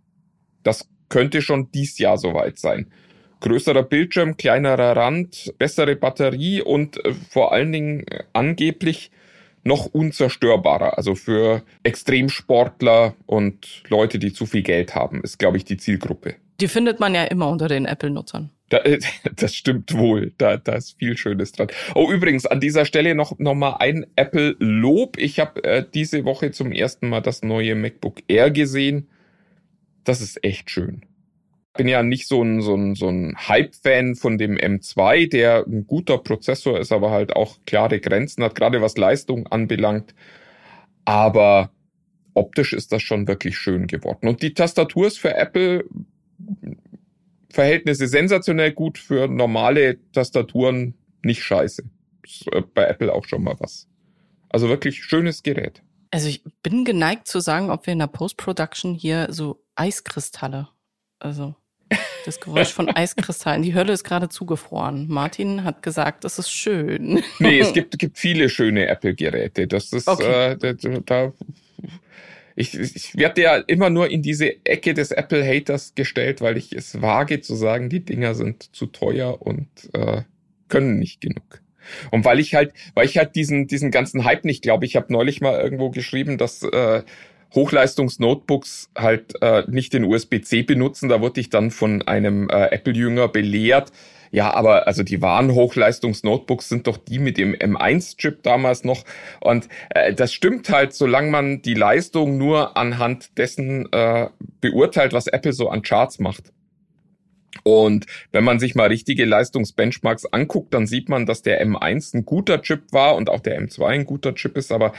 Das 0.64 0.90
könnte 1.10 1.42
schon 1.42 1.72
dies 1.72 1.98
Jahr 1.98 2.18
soweit 2.18 2.60
sein. 2.60 2.92
Größerer 3.42 3.84
Bildschirm, 3.84 4.38
kleinerer 4.38 4.96
Rand, 4.96 5.54
bessere 5.58 5.96
Batterie 5.96 6.62
und 6.62 7.04
äh, 7.06 7.14
vor 7.14 7.54
allen 7.54 7.72
Dingen 7.72 8.06
angeblich 8.34 9.12
noch 9.64 9.86
unzerstörbarer. 9.86 10.98
Also 10.98 11.16
für 11.16 11.64
Extremsportler 11.84 13.16
und 13.26 13.84
Leute, 13.90 14.20
die 14.20 14.34
zu 14.34 14.46
viel 14.46 14.64
Geld 14.64 14.96
haben, 14.96 15.22
ist, 15.24 15.40
glaube 15.40 15.58
ich, 15.58 15.66
die 15.66 15.78
Zielgruppe. 15.78 16.36
Die 16.60 16.68
findet 16.68 17.00
man 17.00 17.16
ja 17.16 17.24
immer 17.24 17.50
unter 17.50 17.68
den 17.68 17.86
Apple-Nutzern. 17.86 18.52
Da, 18.70 18.82
das 19.36 19.56
stimmt 19.56 19.94
wohl. 19.94 20.34
Da, 20.38 20.58
da 20.58 20.74
ist 20.74 20.98
viel 20.98 21.18
Schönes 21.18 21.52
dran. 21.52 21.68
Oh, 21.96 22.12
übrigens, 22.12 22.46
an 22.46 22.60
dieser 22.60 22.86
Stelle 22.86 23.16
noch, 23.16 23.38
noch 23.40 23.56
mal 23.56 23.78
ein 23.80 24.06
Apple-Lob. 24.16 25.18
Ich 25.18 25.40
habe 25.40 25.64
äh, 25.64 25.86
diese 25.94 26.26
Woche 26.26 26.52
zum 26.52 26.72
ersten 26.72 27.10
Mal 27.10 27.22
das 27.22 27.42
neue 27.42 27.76
MacBook 27.76 28.20
Air 28.28 28.52
gesehen. 28.52 29.10
Das 30.04 30.22
ist 30.22 30.44
echt 30.44 30.70
schön 30.72 31.04
bin 31.74 31.88
ja 31.88 32.04
nicht 32.04 32.28
so 32.28 32.44
ein, 32.44 32.62
so 32.62 32.76
ein, 32.76 32.96
so 32.96 33.08
ein 33.08 33.36
Hype-Fan 33.38 34.16
von 34.16 34.38
dem 34.38 34.58
M2, 34.58 35.30
der 35.30 35.66
ein 35.66 35.88
guter 35.88 36.18
Prozessor 36.18 36.80
ist, 36.80 36.92
aber 36.92 37.12
halt 37.12 37.36
auch 37.36 37.58
klare 37.66 38.00
Grenzen 38.00 38.44
hat, 38.44 38.56
gerade 38.56 38.82
was 38.82 38.98
Leistung 38.98 39.48
anbelangt. 39.48 40.14
Aber 41.06 41.72
optisch 42.34 42.74
ist 42.74 42.92
das 42.92 43.02
schon 43.02 43.28
wirklich 43.28 43.58
schön 43.58 43.88
geworden. 43.88 44.28
Und 44.28 44.42
die 44.42 44.54
Tastatur 44.54 45.08
ist 45.08 45.20
für 45.20 45.34
Apple 45.36 45.86
Verhältnisse 47.52 48.08
sensationell 48.08 48.72
gut, 48.72 48.98
für 48.98 49.28
normale 49.28 49.98
Tastaturen 50.12 50.96
nicht 51.22 51.44
scheiße. 51.44 51.84
Ist 52.24 52.48
äh, 52.54 52.62
bei 52.74 52.86
Apple 52.86 53.14
auch 53.14 53.26
schon 53.26 53.44
mal 53.44 53.56
was. 53.60 53.88
Also 54.50 54.70
wirklich 54.70 55.04
schönes 55.04 55.44
Gerät. 55.44 55.84
Also 56.12 56.28
ich 56.28 56.44
bin 56.64 56.84
geneigt 56.84 57.28
zu 57.28 57.40
sagen, 57.40 57.70
ob 57.70 57.86
wir 57.86 57.94
in 57.94 58.00
der 58.00 58.08
Post-Production 58.08 58.94
hier 58.94 59.28
so 59.30 59.64
Eiskristalle, 59.76 60.68
also 61.22 61.56
das 62.26 62.40
Geräusch 62.40 62.72
von 62.72 62.90
Eiskristallen. 62.90 63.64
Die 63.64 63.74
Hölle 63.74 63.94
ist 63.94 64.04
gerade 64.04 64.30
zugefroren. 64.30 65.08
Martin 65.10 65.64
hat 65.64 65.82
gesagt, 65.82 66.24
das 66.24 66.40
ist 66.40 66.52
schön. 66.52 67.24
Nee, 67.40 67.60
es 67.60 67.74
gibt, 67.74 67.98
gibt 68.00 68.18
viele 68.18 68.50
schöne 68.50 68.88
Apple-Geräte. 68.88 69.68
Das 69.68 69.92
ist, 69.92 70.08
okay. 70.08 70.54
äh, 70.54 70.58
da, 70.58 70.74
da 71.06 71.34
ich, 72.56 72.78
ich 72.78 73.16
werde 73.16 73.42
ja 73.42 73.56
immer 73.58 73.90
nur 73.90 74.10
in 74.10 74.22
diese 74.22 74.66
Ecke 74.66 74.94
des 74.94 75.12
Apple-Haters 75.12 75.96
gestellt, 75.96 76.42
weil 76.42 76.58
ich 76.58 76.74
es 76.74 77.02
wage 77.02 77.42
zu 77.42 77.56
sagen, 77.56 77.90
die 77.90 78.06
Dinger 78.06 78.36
sind 78.36 78.76
zu 78.76 78.88
teuer 78.88 79.42
und 79.42 79.68
äh, 79.94 80.22
können 80.68 81.00
nicht 81.00 81.22
genug. 81.22 81.62
Und 82.12 82.26
weil 82.26 82.40
ich 82.40 82.54
halt, 82.54 82.74
weil 82.94 83.06
ich 83.06 83.18
halt 83.18 83.36
diesen, 83.36 83.68
diesen 83.68 83.92
ganzen 83.92 84.24
Hype 84.24 84.46
nicht 84.46 84.62
glaube, 84.62 84.86
ich 84.86 84.96
habe 84.96 85.12
neulich 85.12 85.42
mal 85.42 85.60
irgendwo 85.60 85.90
geschrieben, 85.90 86.38
dass 86.38 86.64
äh, 86.64 87.04
Hochleistungs-Notebooks 87.54 88.90
halt 88.98 89.42
äh, 89.42 89.64
nicht 89.68 89.94
den 89.94 90.06
USB-C 90.06 90.64
benutzen. 90.64 91.10
Da 91.10 91.22
wurde 91.22 91.42
ich 91.42 91.50
dann 91.50 91.72
von 91.72 92.02
einem 92.04 92.50
äh, 92.50 92.68
Apple-Jünger 92.68 93.28
belehrt. 93.28 93.92
Ja, 94.32 94.54
aber 94.54 94.88
also 94.88 95.04
die 95.04 95.22
wahren 95.22 95.54
Hochleistungs-Notebooks 95.54 96.70
sind 96.70 96.88
doch 96.88 96.98
die 96.98 97.20
mit 97.20 97.38
dem 97.38 97.54
M1-Chip 97.54 98.44
damals 98.44 98.86
noch. 98.86 99.04
Und 99.42 99.68
äh, 99.90 100.14
das 100.14 100.34
stimmt 100.34 100.70
halt, 100.70 100.94
solange 100.94 101.30
man 101.30 101.62
die 101.62 101.74
Leistung 101.74 102.38
nur 102.38 102.78
anhand 102.78 103.38
dessen 103.38 103.92
äh, 103.92 104.30
beurteilt, 104.62 105.12
was 105.12 105.28
Apple 105.28 105.52
so 105.52 105.70
an 105.70 105.82
Charts 105.82 106.20
macht. 106.20 106.54
Und 107.64 108.06
wenn 108.32 108.46
man 108.46 108.60
sich 108.60 108.76
mal 108.76 108.88
richtige 108.88 109.26
Leistungsbenchmarks 109.26 110.26
anguckt, 110.28 110.74
dann 110.74 110.88
sieht 110.88 111.10
man, 111.10 111.26
dass 111.26 111.42
der 111.42 111.66
M1 111.66 112.16
ein 112.16 112.26
guter 112.26 112.62
Chip 112.62 112.94
war 112.94 113.16
und 113.16 113.30
auch 113.30 113.42
der 113.42 113.62
M2 113.62 113.86
ein 113.86 114.06
guter 114.06 114.34
Chip 114.36 114.58
ist, 114.58 114.72
aber 114.72 114.94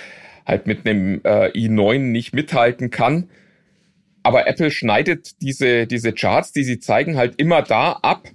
halt 0.46 0.66
mit 0.66 0.86
einem 0.86 1.20
äh, 1.24 1.50
i9 1.50 1.98
nicht 1.98 2.34
mithalten 2.34 2.90
kann. 2.90 3.28
Aber 4.22 4.46
Apple 4.46 4.70
schneidet 4.70 5.42
diese, 5.42 5.86
diese 5.86 6.12
Charts, 6.12 6.52
die 6.52 6.64
sie 6.64 6.78
zeigen, 6.78 7.16
halt 7.16 7.36
immer 7.36 7.62
da 7.62 7.92
ab, 8.02 8.28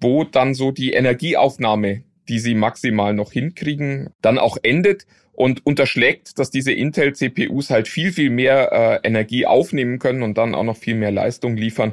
wo 0.00 0.24
dann 0.24 0.54
so 0.54 0.70
die 0.70 0.92
Energieaufnahme, 0.92 2.02
die 2.28 2.38
sie 2.38 2.54
maximal 2.54 3.14
noch 3.14 3.32
hinkriegen, 3.32 4.10
dann 4.20 4.38
auch 4.38 4.56
endet 4.62 5.06
und 5.32 5.64
unterschlägt, 5.66 6.38
dass 6.38 6.50
diese 6.50 6.72
Intel-CPUs 6.72 7.70
halt 7.70 7.88
viel, 7.88 8.10
viel 8.10 8.30
mehr 8.30 8.72
äh, 9.04 9.06
Energie 9.06 9.46
aufnehmen 9.46 9.98
können 9.98 10.22
und 10.22 10.38
dann 10.38 10.54
auch 10.54 10.64
noch 10.64 10.78
viel 10.78 10.94
mehr 10.94 11.10
Leistung 11.10 11.56
liefern. 11.56 11.92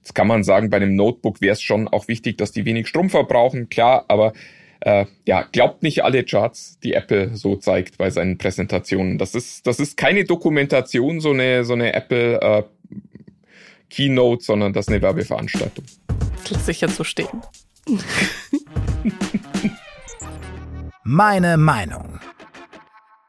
Jetzt 0.00 0.14
kann 0.14 0.28
man 0.28 0.44
sagen, 0.44 0.68
bei 0.68 0.76
einem 0.76 0.94
Notebook 0.94 1.40
wäre 1.40 1.54
es 1.54 1.62
schon 1.62 1.88
auch 1.88 2.08
wichtig, 2.08 2.36
dass 2.36 2.52
die 2.52 2.66
wenig 2.66 2.88
Strom 2.88 3.08
verbrauchen, 3.08 3.70
klar, 3.70 4.04
aber 4.08 4.34
äh, 4.84 5.06
ja, 5.26 5.42
glaubt 5.50 5.82
nicht 5.82 6.04
alle 6.04 6.24
Charts, 6.24 6.78
die 6.80 6.92
Apple 6.92 7.34
so 7.34 7.56
zeigt 7.56 7.96
bei 7.96 8.10
seinen 8.10 8.36
Präsentationen. 8.36 9.16
Das 9.16 9.34
ist, 9.34 9.66
das 9.66 9.80
ist 9.80 9.96
keine 9.96 10.24
Dokumentation, 10.24 11.20
so 11.20 11.30
eine, 11.30 11.64
so 11.64 11.72
eine 11.72 11.94
Apple 11.94 12.40
äh, 12.40 12.62
Keynote, 13.88 14.44
sondern 14.44 14.74
das 14.74 14.86
ist 14.86 14.92
eine 14.92 15.00
Werbeveranstaltung. 15.00 15.84
Ich 16.68 16.80
jetzt 16.82 16.96
so 16.96 17.04
stehen. 17.04 17.42
Meine 21.02 21.56
Meinung. 21.56 22.13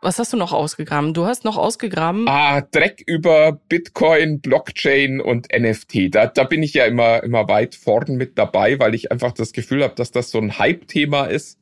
Was 0.06 0.20
hast 0.20 0.34
du 0.34 0.38
noch 0.38 0.54
ausgegraben? 0.54 1.16
Du 1.16 1.26
hast 1.26 1.46
noch 1.46 1.58
ausgegraben. 1.58 2.28
Ah, 2.28 2.62
Dreck 2.62 3.02
über 3.08 3.54
Bitcoin, 3.54 4.40
Blockchain 4.40 5.20
und 5.20 5.48
NFT. 5.52 6.14
Da, 6.14 6.28
da 6.28 6.44
bin 6.44 6.62
ich 6.62 6.76
ja 6.76 6.86
immer, 6.86 7.24
immer 7.24 7.48
weit 7.48 7.74
vorn 7.74 8.16
mit 8.16 8.38
dabei, 8.38 8.78
weil 8.78 8.94
ich 8.94 9.12
einfach 9.12 9.32
das 9.32 9.52
Gefühl 9.52 9.84
habe, 9.84 9.96
dass 9.96 10.12
das 10.12 10.30
so 10.30 10.38
ein 10.38 10.60
Hype-Thema 10.60 11.26
ist. 11.26 11.58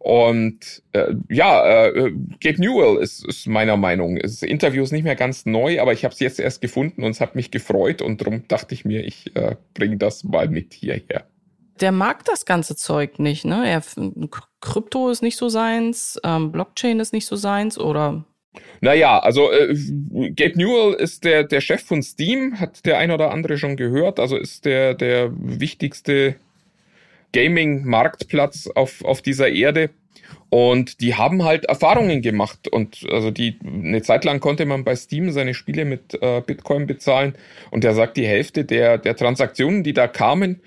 Und 0.00 0.82
äh, 0.94 1.14
ja, 1.30 1.86
äh, 1.86 2.10
Gabe 2.42 2.60
Newell 2.60 3.00
ist, 3.00 3.24
ist 3.24 3.46
meiner 3.46 3.76
Meinung. 3.76 4.18
Das 4.18 4.42
Interview 4.42 4.82
ist 4.82 4.90
nicht 4.90 5.04
mehr 5.04 5.14
ganz 5.14 5.46
neu, 5.46 5.80
aber 5.80 5.92
ich 5.92 6.04
habe 6.04 6.12
es 6.12 6.18
jetzt 6.18 6.40
erst 6.40 6.60
gefunden 6.60 7.04
und 7.04 7.12
es 7.12 7.20
hat 7.20 7.36
mich 7.36 7.52
gefreut 7.52 8.02
und 8.02 8.20
darum 8.20 8.48
dachte 8.48 8.74
ich 8.74 8.84
mir, 8.84 9.04
ich 9.04 9.30
äh, 9.36 9.54
bringe 9.74 9.96
das 9.96 10.24
mal 10.24 10.48
mit 10.48 10.74
hierher 10.74 11.24
der 11.80 11.92
mag 11.92 12.24
das 12.24 12.44
ganze 12.44 12.76
Zeug 12.76 13.18
nicht, 13.18 13.44
ne? 13.44 13.68
Er, 13.68 13.82
Krypto 14.60 15.10
ist 15.10 15.22
nicht 15.22 15.36
so 15.36 15.48
seins, 15.48 16.20
ähm, 16.24 16.52
Blockchain 16.52 17.00
ist 17.00 17.12
nicht 17.12 17.26
so 17.26 17.36
seins 17.36 17.78
oder 17.78 18.24
naja, 18.80 19.18
also 19.18 19.50
äh, 19.50 19.74
Gabe 20.36 20.56
Newell 20.56 20.94
ist 20.94 21.24
der, 21.24 21.42
der 21.42 21.60
Chef 21.60 21.82
von 21.82 22.02
Steam, 22.02 22.60
hat 22.60 22.86
der 22.86 22.98
ein 22.98 23.10
oder 23.10 23.32
andere 23.32 23.58
schon 23.58 23.76
gehört, 23.76 24.20
also 24.20 24.36
ist 24.36 24.64
der, 24.64 24.94
der 24.94 25.32
wichtigste 25.32 26.36
Gaming-Marktplatz 27.32 28.68
auf, 28.74 29.04
auf 29.04 29.22
dieser 29.22 29.48
Erde. 29.48 29.90
Und 30.50 31.00
die 31.00 31.16
haben 31.16 31.44
halt 31.44 31.64
Erfahrungen 31.64 32.22
gemacht. 32.22 32.68
Und 32.68 33.04
also 33.10 33.32
die, 33.32 33.58
eine 33.64 34.02
Zeit 34.02 34.24
lang 34.24 34.38
konnte 34.38 34.66
man 34.66 34.84
bei 34.84 34.94
Steam 34.94 35.32
seine 35.32 35.52
Spiele 35.52 35.84
mit 35.84 36.16
äh, 36.22 36.40
Bitcoin 36.40 36.86
bezahlen. 36.86 37.34
Und 37.72 37.84
er 37.84 37.94
sagt, 37.94 38.16
die 38.16 38.26
Hälfte 38.26 38.64
der, 38.64 38.98
der 38.98 39.16
Transaktionen, 39.16 39.82
die 39.82 39.94
da 39.94 40.06
kamen, 40.06 40.60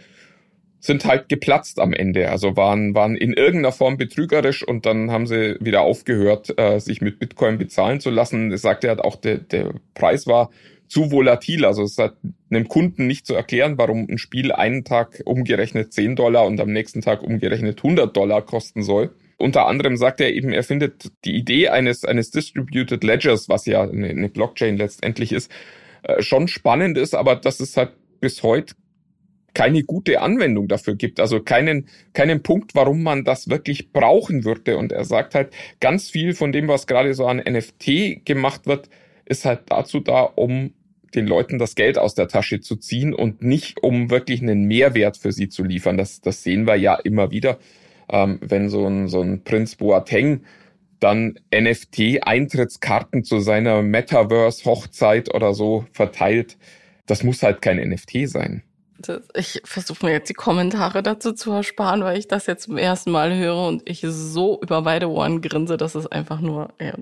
sind 0.79 1.05
halt 1.05 1.29
geplatzt 1.29 1.79
am 1.79 1.93
Ende. 1.93 2.29
Also 2.29 2.55
waren, 2.55 2.93
waren 2.93 3.15
in 3.15 3.33
irgendeiner 3.33 3.71
Form 3.71 3.97
betrügerisch 3.97 4.65
und 4.67 4.85
dann 4.85 5.11
haben 5.11 5.27
sie 5.27 5.57
wieder 5.59 5.81
aufgehört, 5.81 6.57
äh, 6.57 6.79
sich 6.79 7.01
mit 7.01 7.19
Bitcoin 7.19 7.57
bezahlen 7.57 7.99
zu 7.99 8.09
lassen. 8.09 8.51
Es 8.51 8.61
sagte 8.61 8.89
halt 8.89 8.99
auch, 8.99 9.15
der, 9.15 9.39
der 9.39 9.73
Preis 9.95 10.27
war 10.27 10.49
zu 10.87 11.11
volatil. 11.11 11.65
Also 11.65 11.83
es 11.83 11.97
hat 11.97 12.15
einem 12.49 12.67
Kunden 12.67 13.07
nicht 13.07 13.25
zu 13.25 13.33
erklären, 13.33 13.77
warum 13.77 14.07
ein 14.09 14.17
Spiel 14.17 14.51
einen 14.51 14.83
Tag 14.83 15.21
umgerechnet 15.25 15.93
10 15.93 16.15
Dollar 16.15 16.45
und 16.45 16.59
am 16.59 16.71
nächsten 16.71 17.01
Tag 17.01 17.23
umgerechnet 17.23 17.79
100 17.79 18.15
Dollar 18.15 18.41
kosten 18.43 18.83
soll. 18.83 19.13
Unter 19.37 19.67
anderem 19.67 19.97
sagt 19.97 20.19
er 20.21 20.33
eben, 20.33 20.51
er 20.51 20.63
findet 20.63 21.11
die 21.25 21.35
Idee 21.35 21.69
eines, 21.69 22.05
eines 22.05 22.31
Distributed 22.31 23.03
Ledgers, 23.03 23.49
was 23.49 23.65
ja 23.65 23.83
eine, 23.83 24.09
eine 24.09 24.29
Blockchain 24.29 24.77
letztendlich 24.77 25.31
ist, 25.31 25.51
äh, 26.03 26.21
schon 26.21 26.47
spannend 26.47 26.97
ist, 26.97 27.13
aber 27.13 27.35
dass 27.35 27.59
es 27.59 27.77
halt 27.77 27.91
bis 28.19 28.41
heute 28.41 28.73
keine 29.53 29.83
gute 29.83 30.21
Anwendung 30.21 30.67
dafür 30.67 30.95
gibt, 30.95 31.19
also 31.19 31.41
keinen, 31.41 31.87
keinen 32.13 32.43
Punkt, 32.43 32.75
warum 32.75 33.01
man 33.01 33.23
das 33.23 33.49
wirklich 33.49 33.91
brauchen 33.91 34.43
würde. 34.43 34.77
Und 34.77 34.91
er 34.91 35.03
sagt 35.03 35.33
halt, 35.35 35.53
ganz 35.79 36.09
viel 36.09 36.33
von 36.33 36.51
dem, 36.51 36.67
was 36.67 36.85
gerade 36.87 37.13
so 37.13 37.25
an 37.25 37.37
NFT 37.37 38.25
gemacht 38.25 38.67
wird, 38.67 38.89
ist 39.25 39.45
halt 39.45 39.61
dazu 39.67 39.99
da, 39.99 40.21
um 40.21 40.73
den 41.15 41.27
Leuten 41.27 41.57
das 41.57 41.75
Geld 41.75 41.97
aus 41.97 42.15
der 42.15 42.27
Tasche 42.27 42.59
zu 42.59 42.75
ziehen 42.75 43.13
und 43.13 43.41
nicht 43.41 43.81
um 43.81 44.09
wirklich 44.09 44.41
einen 44.41 44.65
Mehrwert 44.65 45.17
für 45.17 45.31
sie 45.31 45.49
zu 45.49 45.63
liefern. 45.63 45.97
Das, 45.97 46.21
das 46.21 46.43
sehen 46.43 46.67
wir 46.67 46.75
ja 46.75 46.95
immer 46.95 47.31
wieder, 47.31 47.57
ähm, 48.09 48.39
wenn 48.41 48.69
so 48.69 48.85
ein, 48.85 49.07
so 49.07 49.21
ein 49.21 49.43
Prinz 49.43 49.75
Boateng 49.75 50.41
dann 50.99 51.39
NFT-Eintrittskarten 51.53 53.23
zu 53.23 53.39
seiner 53.39 53.81
Metaverse-Hochzeit 53.81 55.33
oder 55.33 55.53
so 55.53 55.85
verteilt. 55.91 56.57
Das 57.05 57.23
muss 57.23 57.43
halt 57.43 57.61
kein 57.61 57.77
NFT 57.77 58.27
sein. 58.27 58.63
Ich 59.35 59.61
versuche 59.63 60.05
mir 60.05 60.11
jetzt 60.11 60.29
die 60.29 60.33
Kommentare 60.33 61.03
dazu 61.03 61.33
zu 61.33 61.51
ersparen, 61.51 62.01
weil 62.01 62.17
ich 62.17 62.27
das 62.27 62.47
jetzt 62.47 62.63
zum 62.63 62.77
ersten 62.77 63.11
Mal 63.11 63.35
höre 63.35 63.67
und 63.67 63.87
ich 63.89 64.01
so 64.07 64.59
über 64.61 64.81
beide 64.81 65.09
Ohren 65.09 65.41
grinse, 65.41 65.77
dass 65.77 65.95
es 65.95 66.07
einfach 66.07 66.41
nur. 66.41 66.73
Ja. 66.79 66.93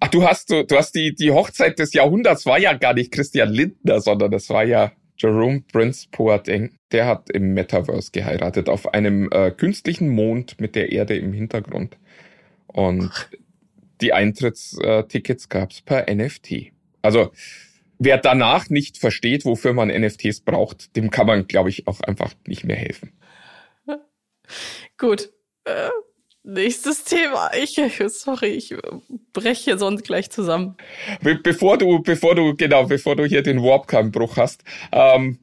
Ach, 0.00 0.08
du 0.08 0.26
hast 0.26 0.50
du, 0.50 0.64
du 0.64 0.76
hast 0.76 0.94
die 0.94 1.14
die 1.14 1.30
Hochzeit 1.30 1.78
des 1.78 1.92
Jahrhunderts 1.92 2.46
war 2.46 2.58
ja 2.58 2.72
gar 2.74 2.94
nicht 2.94 3.12
Christian 3.12 3.50
Lindner, 3.50 4.00
sondern 4.00 4.30
das 4.30 4.48
war 4.50 4.64
ja 4.64 4.92
Jerome 5.16 5.62
Prince 5.72 6.06
Boateng. 6.10 6.76
Der 6.92 7.06
hat 7.06 7.30
im 7.30 7.54
Metaverse 7.54 8.10
geheiratet 8.12 8.68
auf 8.68 8.92
einem 8.92 9.28
äh, 9.30 9.50
künstlichen 9.50 10.08
Mond 10.08 10.60
mit 10.60 10.74
der 10.74 10.92
Erde 10.92 11.16
im 11.16 11.32
Hintergrund. 11.32 11.96
Und 12.66 13.10
die 14.00 14.12
Eintrittstickets 14.12 15.48
gab's 15.48 15.80
per 15.82 16.12
NFT. 16.12 16.72
Also 17.02 17.30
wer 17.98 18.18
danach 18.18 18.70
nicht 18.70 18.98
versteht, 18.98 19.44
wofür 19.44 19.72
man 19.72 19.88
NFTs 19.88 20.40
braucht, 20.40 20.96
dem 20.96 21.10
kann 21.10 21.26
man, 21.26 21.46
glaube 21.46 21.70
ich, 21.70 21.86
auch 21.86 22.00
einfach 22.00 22.34
nicht 22.46 22.64
mehr 22.64 22.76
helfen. 22.76 23.12
Gut. 24.98 25.30
Äh, 25.64 25.88
nächstes 26.42 27.04
Thema. 27.04 27.50
Ich, 27.54 27.80
sorry, 28.08 28.48
ich 28.48 28.74
breche 29.32 29.78
sonst 29.78 30.04
gleich 30.04 30.30
zusammen. 30.30 30.76
Be 31.22 31.36
bevor 31.36 31.78
du, 31.78 32.02
bevor 32.02 32.34
du, 32.34 32.54
genau, 32.54 32.84
bevor 32.84 33.16
du 33.16 33.24
hier 33.24 33.42
den 33.42 33.62
Warpcam-Bruch 33.62 34.36
hast, 34.36 34.64
ähm, 34.92 35.38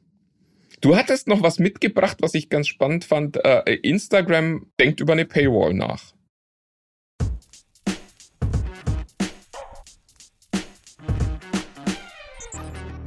Du 0.81 0.95
hattest 0.95 1.27
noch 1.27 1.43
was 1.43 1.59
mitgebracht, 1.59 2.17
was 2.21 2.33
ich 2.33 2.49
ganz 2.49 2.67
spannend 2.67 3.05
fand. 3.05 3.37
Äh, 3.45 3.75
Instagram 3.83 4.65
denkt 4.79 4.99
über 4.99 5.13
eine 5.13 5.25
Paywall 5.25 5.75
nach. 5.75 6.01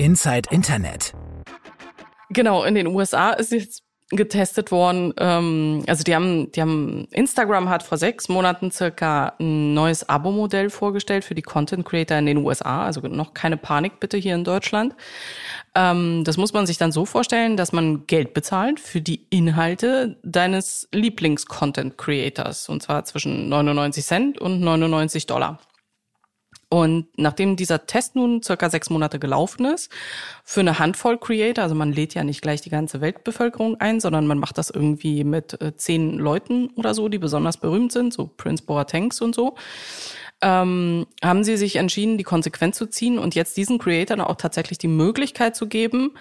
Inside 0.04 0.50
Internet. 0.50 1.14
Genau, 2.28 2.64
in 2.64 2.74
den 2.74 2.88
USA 2.88 3.30
ist 3.30 3.52
jetzt 3.52 3.82
getestet 4.10 4.70
worden. 4.70 5.14
Ähm, 5.16 5.82
also 5.86 6.04
die 6.04 6.14
haben, 6.14 6.52
die 6.52 6.60
haben 6.60 7.08
Instagram 7.10 7.70
hat 7.70 7.82
vor 7.82 7.96
sechs 7.96 8.28
Monaten 8.28 8.70
circa 8.70 9.32
ein 9.40 9.72
neues 9.72 10.06
Abo-Modell 10.06 10.68
vorgestellt 10.68 11.24
für 11.24 11.34
die 11.34 11.40
Content 11.40 11.86
Creator 11.86 12.18
in 12.18 12.26
den 12.26 12.36
USA. 12.36 12.84
Also 12.84 13.00
noch 13.00 13.32
keine 13.32 13.56
Panik 13.56 13.98
bitte 13.98 14.18
hier 14.18 14.34
in 14.34 14.44
Deutschland. 14.44 14.94
Ähm, 15.74 16.22
das 16.24 16.36
muss 16.36 16.52
man 16.52 16.66
sich 16.66 16.76
dann 16.76 16.92
so 16.92 17.06
vorstellen, 17.06 17.56
dass 17.56 17.72
man 17.72 18.06
Geld 18.06 18.34
bezahlt 18.34 18.80
für 18.80 19.00
die 19.00 19.26
Inhalte 19.30 20.18
deines 20.22 20.86
Lieblings-Content 20.92 21.96
Creators 21.96 22.68
und 22.68 22.82
zwar 22.82 23.06
zwischen 23.06 23.48
99 23.48 24.04
Cent 24.04 24.38
und 24.38 24.60
99 24.60 25.24
Dollar. 25.24 25.60
Und 26.74 27.06
nachdem 27.16 27.54
dieser 27.54 27.86
Test 27.86 28.16
nun 28.16 28.42
circa 28.42 28.68
sechs 28.68 28.90
Monate 28.90 29.20
gelaufen 29.20 29.64
ist, 29.64 29.92
für 30.42 30.58
eine 30.58 30.80
Handvoll 30.80 31.18
Creator, 31.18 31.62
also 31.62 31.76
man 31.76 31.92
lädt 31.92 32.14
ja 32.14 32.24
nicht 32.24 32.42
gleich 32.42 32.62
die 32.62 32.70
ganze 32.70 33.00
Weltbevölkerung 33.00 33.80
ein, 33.80 34.00
sondern 34.00 34.26
man 34.26 34.40
macht 34.40 34.58
das 34.58 34.70
irgendwie 34.70 35.22
mit 35.22 35.60
äh, 35.62 35.76
zehn 35.76 36.18
Leuten 36.18 36.70
oder 36.74 36.92
so, 36.92 37.08
die 37.08 37.18
besonders 37.18 37.58
berühmt 37.58 37.92
sind, 37.92 38.12
so 38.12 38.26
Prince 38.26 38.64
Boatengs 38.64 39.20
und 39.20 39.36
so, 39.36 39.54
ähm, 40.42 41.06
haben 41.22 41.44
sie 41.44 41.56
sich 41.56 41.76
entschieden, 41.76 42.18
die 42.18 42.24
Konsequenz 42.24 42.76
zu 42.76 42.86
ziehen 42.86 43.20
und 43.20 43.36
jetzt 43.36 43.56
diesen 43.56 43.78
Creatern 43.78 44.20
auch 44.20 44.34
tatsächlich 44.34 44.78
die 44.78 44.88
Möglichkeit 44.88 45.54
zu 45.54 45.68
geben, 45.68 46.14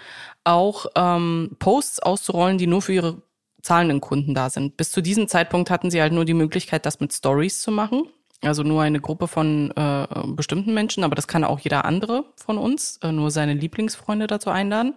auch 0.44 0.86
ähm, 0.94 1.56
Posts 1.58 2.02
auszurollen, 2.02 2.60
die 2.60 2.68
nur 2.68 2.84
für 2.84 2.94
ihre 2.94 3.24
zahlenden 3.64 4.02
Kunden 4.02 4.36
da 4.36 4.52
sind. 4.52 4.78
Bis 4.78 4.92
zu 4.92 5.02
diesem 5.02 5.28
Zeitpunkt 5.28 5.72
hatten 5.72 5.90
sie 5.90 6.00
halt 6.00 6.14
nur 6.14 6.26
die 6.26 6.36
Möglichkeit, 6.36 6.86
das 6.86 7.00
mit 7.00 7.12
Stories 7.12 7.60
zu 7.60 7.72
machen. 7.72 8.04
Also 8.44 8.64
nur 8.64 8.82
eine 8.82 9.00
Gruppe 9.00 9.28
von 9.28 9.72
äh, 9.72 10.06
bestimmten 10.28 10.74
Menschen, 10.74 11.04
aber 11.04 11.16
das 11.16 11.28
kann 11.28 11.44
auch 11.44 11.60
jeder 11.60 11.86
andere 11.86 12.26
von 12.36 12.58
uns, 12.58 13.00
äh, 13.02 13.12
nur 13.12 13.32
seine 13.32 13.54
Lieblingsfreunde 13.54 14.28
dazu 14.28 14.50
einladen. 14.50 14.96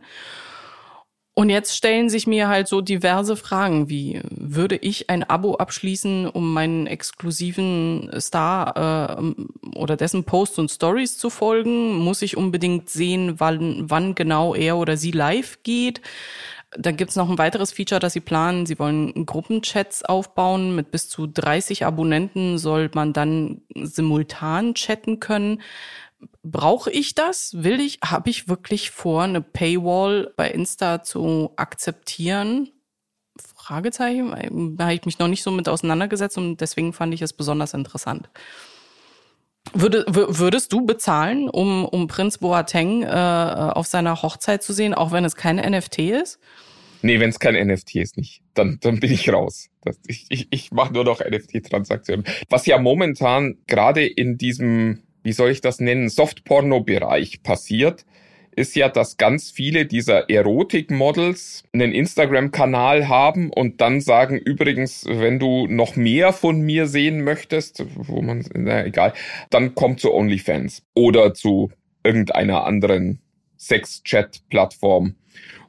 Und 1.38 1.50
jetzt 1.50 1.76
stellen 1.76 2.08
sich 2.08 2.26
mir 2.26 2.48
halt 2.48 2.66
so 2.66 2.80
diverse 2.80 3.36
Fragen 3.36 3.90
wie, 3.90 4.22
würde 4.30 4.76
ich 4.76 5.10
ein 5.10 5.22
Abo 5.22 5.56
abschließen, 5.56 6.26
um 6.26 6.54
meinen 6.54 6.86
exklusiven 6.86 8.10
Star 8.18 9.18
äh, 9.18 9.76
oder 9.76 9.98
dessen 9.98 10.24
Posts 10.24 10.60
und 10.60 10.70
Stories 10.70 11.18
zu 11.18 11.28
folgen? 11.28 11.96
Muss 11.96 12.22
ich 12.22 12.38
unbedingt 12.38 12.88
sehen, 12.88 13.38
wann, 13.38 13.90
wann 13.90 14.14
genau 14.14 14.54
er 14.54 14.78
oder 14.78 14.96
sie 14.96 15.10
live 15.10 15.58
geht? 15.62 16.00
Da 16.70 16.90
gibt's 16.90 17.16
noch 17.16 17.30
ein 17.30 17.38
weiteres 17.38 17.72
Feature, 17.72 18.00
das 18.00 18.12
sie 18.12 18.20
planen. 18.20 18.66
Sie 18.66 18.78
wollen 18.78 19.26
Gruppenchats 19.26 20.04
aufbauen. 20.04 20.74
Mit 20.74 20.90
bis 20.90 21.08
zu 21.08 21.26
30 21.26 21.86
Abonnenten 21.86 22.58
soll 22.58 22.90
man 22.94 23.12
dann 23.12 23.62
simultan 23.74 24.74
chatten 24.74 25.20
können. 25.20 25.62
Brauche 26.42 26.90
ich 26.90 27.14
das? 27.14 27.62
Will 27.62 27.80
ich, 27.80 28.00
habe 28.04 28.30
ich 28.30 28.48
wirklich 28.48 28.90
vor, 28.90 29.22
eine 29.22 29.42
Paywall 29.42 30.32
bei 30.36 30.50
Insta 30.50 31.02
zu 31.02 31.52
akzeptieren? 31.56 32.70
Fragezeichen. 33.36 34.76
Da 34.76 34.84
habe 34.84 34.94
ich 34.94 35.04
mich 35.04 35.18
noch 35.18 35.28
nicht 35.28 35.42
so 35.42 35.50
mit 35.50 35.68
auseinandergesetzt 35.68 36.38
und 36.38 36.60
deswegen 36.60 36.92
fand 36.92 37.14
ich 37.14 37.22
es 37.22 37.32
besonders 37.32 37.74
interessant. 37.74 38.30
Würde, 39.74 40.04
würdest 40.08 40.72
du 40.72 40.86
bezahlen, 40.86 41.48
um, 41.48 41.84
um 41.84 42.06
Prinz 42.06 42.38
Boateng 42.38 43.02
äh, 43.02 43.06
auf 43.06 43.86
seiner 43.86 44.22
Hochzeit 44.22 44.62
zu 44.62 44.72
sehen, 44.72 44.94
auch 44.94 45.12
wenn 45.12 45.24
es 45.24 45.36
keine 45.36 45.68
NFT 45.68 45.98
ist? 45.98 46.38
Nee, 47.02 47.20
wenn 47.20 47.30
es 47.30 47.38
kein 47.38 47.54
NFT 47.54 47.96
ist, 47.96 48.16
nicht. 48.16 48.42
Dann, 48.54 48.78
dann 48.80 49.00
bin 49.00 49.12
ich 49.12 49.32
raus. 49.32 49.68
Das, 49.82 49.98
ich 50.06 50.26
ich, 50.28 50.48
ich 50.50 50.72
mache 50.72 50.92
nur 50.92 51.04
noch 51.04 51.20
NFT-Transaktionen. 51.20 52.24
Was 52.48 52.66
ja 52.66 52.78
momentan 52.78 53.58
gerade 53.66 54.06
in 54.06 54.38
diesem, 54.38 55.02
wie 55.22 55.32
soll 55.32 55.50
ich 55.50 55.60
das 55.60 55.78
nennen, 55.78 56.08
Soft-Porno-Bereich 56.08 57.42
passiert, 57.42 58.04
ist 58.56 58.74
ja, 58.74 58.88
dass 58.88 59.18
ganz 59.18 59.50
viele 59.50 59.86
dieser 59.86 60.30
Erotik-Models 60.30 61.64
einen 61.72 61.92
Instagram-Kanal 61.92 63.06
haben 63.06 63.50
und 63.50 63.80
dann 63.82 64.00
sagen, 64.00 64.38
übrigens, 64.38 65.04
wenn 65.06 65.38
du 65.38 65.66
noch 65.68 65.94
mehr 65.94 66.32
von 66.32 66.62
mir 66.62 66.86
sehen 66.86 67.22
möchtest, 67.22 67.84
wo 67.94 68.22
man, 68.22 68.44
na 68.54 68.84
egal, 68.86 69.12
dann 69.50 69.74
komm 69.74 69.98
zu 69.98 70.12
OnlyFans 70.12 70.82
oder 70.94 71.34
zu 71.34 71.70
irgendeiner 72.02 72.64
anderen 72.64 73.20
Sex-Chat-Plattform. 73.58 75.16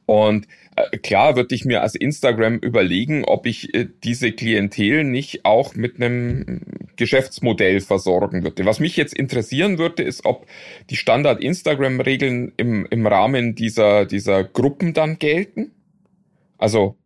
Und 0.08 0.48
äh, 0.74 0.96
klar 0.96 1.36
würde 1.36 1.54
ich 1.54 1.66
mir 1.66 1.82
als 1.82 1.94
Instagram 1.94 2.56
überlegen, 2.60 3.26
ob 3.26 3.44
ich 3.44 3.74
äh, 3.74 3.88
diese 4.02 4.32
Klientel 4.32 5.04
nicht 5.04 5.44
auch 5.44 5.74
mit 5.74 5.96
einem 5.96 6.62
Geschäftsmodell 6.96 7.80
versorgen 7.80 8.42
würde. 8.42 8.64
Was 8.64 8.80
mich 8.80 8.96
jetzt 8.96 9.12
interessieren 9.12 9.76
würde, 9.76 10.02
ist, 10.02 10.24
ob 10.24 10.46
die 10.88 10.96
Standard-Instagram-Regeln 10.96 12.54
im, 12.56 12.86
im 12.86 13.06
Rahmen 13.06 13.54
dieser, 13.54 14.06
dieser 14.06 14.44
Gruppen 14.44 14.94
dann 14.94 15.18
gelten. 15.18 15.72
Also 16.56 16.96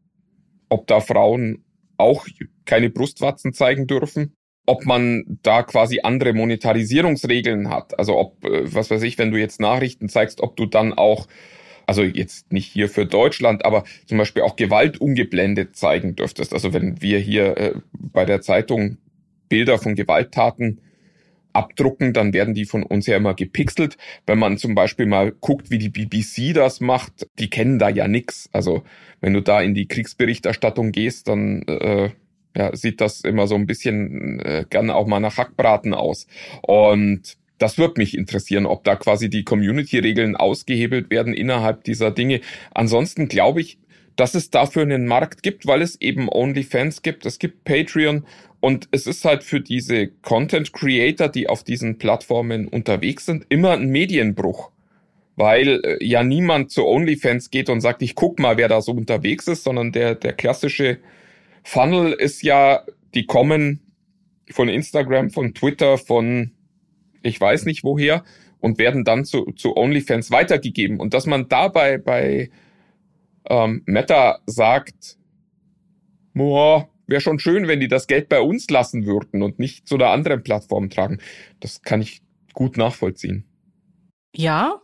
ob 0.68 0.86
da 0.86 1.00
Frauen 1.00 1.64
auch 1.96 2.28
keine 2.66 2.88
Brustwatzen 2.88 3.52
zeigen 3.52 3.88
dürfen 3.88 4.36
ob 4.64 4.86
man 4.86 5.24
da 5.42 5.64
quasi 5.64 6.02
andere 6.04 6.34
Monetarisierungsregeln 6.34 7.68
hat. 7.68 7.98
Also 7.98 8.16
ob, 8.16 8.44
äh, 8.44 8.72
was 8.72 8.92
weiß 8.92 9.02
ich, 9.02 9.18
wenn 9.18 9.32
du 9.32 9.38
jetzt 9.40 9.60
Nachrichten 9.60 10.08
zeigst, 10.08 10.40
ob 10.40 10.54
du 10.56 10.66
dann 10.66 10.92
auch 10.92 11.26
also 11.86 12.02
jetzt 12.02 12.52
nicht 12.52 12.66
hier 12.66 12.88
für 12.88 13.06
Deutschland, 13.06 13.64
aber 13.64 13.84
zum 14.06 14.18
Beispiel 14.18 14.42
auch 14.42 14.56
Gewalt 14.56 15.00
ungeblendet 15.00 15.76
zeigen 15.76 16.16
dürftest. 16.16 16.52
Also 16.52 16.72
wenn 16.72 17.00
wir 17.02 17.18
hier 17.18 17.56
äh, 17.56 17.74
bei 17.92 18.24
der 18.24 18.40
Zeitung 18.40 18.98
Bilder 19.48 19.78
von 19.78 19.94
Gewalttaten 19.94 20.80
abdrucken, 21.52 22.12
dann 22.12 22.32
werden 22.32 22.54
die 22.54 22.64
von 22.64 22.82
uns 22.82 23.06
ja 23.06 23.16
immer 23.16 23.34
gepixelt. 23.34 23.96
Wenn 24.26 24.38
man 24.38 24.58
zum 24.58 24.74
Beispiel 24.74 25.06
mal 25.06 25.32
guckt, 25.32 25.70
wie 25.70 25.78
die 25.78 25.90
BBC 25.90 26.54
das 26.54 26.80
macht, 26.80 27.28
die 27.38 27.50
kennen 27.50 27.78
da 27.78 27.88
ja 27.88 28.08
nix. 28.08 28.48
Also 28.52 28.84
wenn 29.20 29.34
du 29.34 29.42
da 29.42 29.60
in 29.60 29.74
die 29.74 29.86
Kriegsberichterstattung 29.86 30.92
gehst, 30.92 31.28
dann 31.28 31.62
äh, 31.62 32.10
ja, 32.56 32.74
sieht 32.74 33.00
das 33.00 33.22
immer 33.22 33.46
so 33.46 33.54
ein 33.54 33.66
bisschen 33.66 34.40
äh, 34.40 34.64
gerne 34.68 34.94
auch 34.94 35.06
mal 35.06 35.20
nach 35.20 35.36
Hackbraten 35.36 35.94
aus. 35.94 36.26
Und 36.62 37.36
das 37.62 37.78
wird 37.78 37.96
mich 37.96 38.18
interessieren, 38.18 38.66
ob 38.66 38.82
da 38.82 38.96
quasi 38.96 39.30
die 39.30 39.44
Community-Regeln 39.44 40.34
ausgehebelt 40.34 41.10
werden 41.10 41.32
innerhalb 41.32 41.84
dieser 41.84 42.10
Dinge. 42.10 42.40
Ansonsten 42.74 43.28
glaube 43.28 43.60
ich, 43.60 43.78
dass 44.16 44.34
es 44.34 44.50
dafür 44.50 44.82
einen 44.82 45.06
Markt 45.06 45.44
gibt, 45.44 45.64
weil 45.66 45.80
es 45.80 46.00
eben 46.00 46.28
OnlyFans 46.28 47.02
gibt, 47.02 47.24
es 47.24 47.38
gibt 47.38 47.62
Patreon 47.62 48.26
und 48.58 48.88
es 48.90 49.06
ist 49.06 49.24
halt 49.24 49.44
für 49.44 49.60
diese 49.60 50.08
Content 50.08 50.72
Creator, 50.72 51.28
die 51.28 51.48
auf 51.48 51.62
diesen 51.62 51.98
Plattformen 51.98 52.66
unterwegs 52.66 53.26
sind, 53.26 53.46
immer 53.48 53.70
ein 53.70 53.90
Medienbruch. 53.90 54.72
Weil 55.36 55.80
äh, 55.84 56.04
ja 56.04 56.24
niemand 56.24 56.72
zu 56.72 56.84
OnlyFans 56.84 57.50
geht 57.50 57.70
und 57.70 57.80
sagt, 57.80 58.02
ich 58.02 58.16
guck 58.16 58.40
mal, 58.40 58.56
wer 58.56 58.68
da 58.68 58.82
so 58.82 58.90
unterwegs 58.90 59.46
ist, 59.46 59.62
sondern 59.62 59.92
der, 59.92 60.16
der 60.16 60.32
klassische 60.32 60.98
Funnel 61.62 62.12
ist 62.12 62.42
ja, 62.42 62.82
die 63.14 63.24
kommen 63.24 63.80
von 64.50 64.68
Instagram, 64.68 65.30
von 65.30 65.54
Twitter, 65.54 65.96
von 65.96 66.50
ich 67.22 67.40
weiß 67.40 67.64
nicht 67.64 67.84
woher 67.84 68.24
und 68.60 68.78
werden 68.78 69.04
dann 69.04 69.24
zu, 69.24 69.46
zu 69.56 69.76
OnlyFans 69.76 70.30
weitergegeben. 70.30 71.00
Und 71.00 71.14
dass 71.14 71.26
man 71.26 71.48
dabei 71.48 71.98
bei 71.98 72.50
ähm, 73.48 73.82
Meta 73.86 74.38
sagt, 74.46 75.18
boah, 76.34 76.88
wäre 77.06 77.20
schon 77.20 77.38
schön, 77.38 77.68
wenn 77.68 77.80
die 77.80 77.88
das 77.88 78.06
Geld 78.06 78.28
bei 78.28 78.40
uns 78.40 78.70
lassen 78.70 79.04
würden 79.04 79.42
und 79.42 79.58
nicht 79.58 79.88
zu 79.88 79.96
einer 79.96 80.10
anderen 80.10 80.42
Plattform 80.42 80.90
tragen. 80.90 81.18
Das 81.60 81.82
kann 81.82 82.00
ich 82.00 82.22
gut 82.52 82.76
nachvollziehen. 82.76 83.44
Ja. 84.34 84.80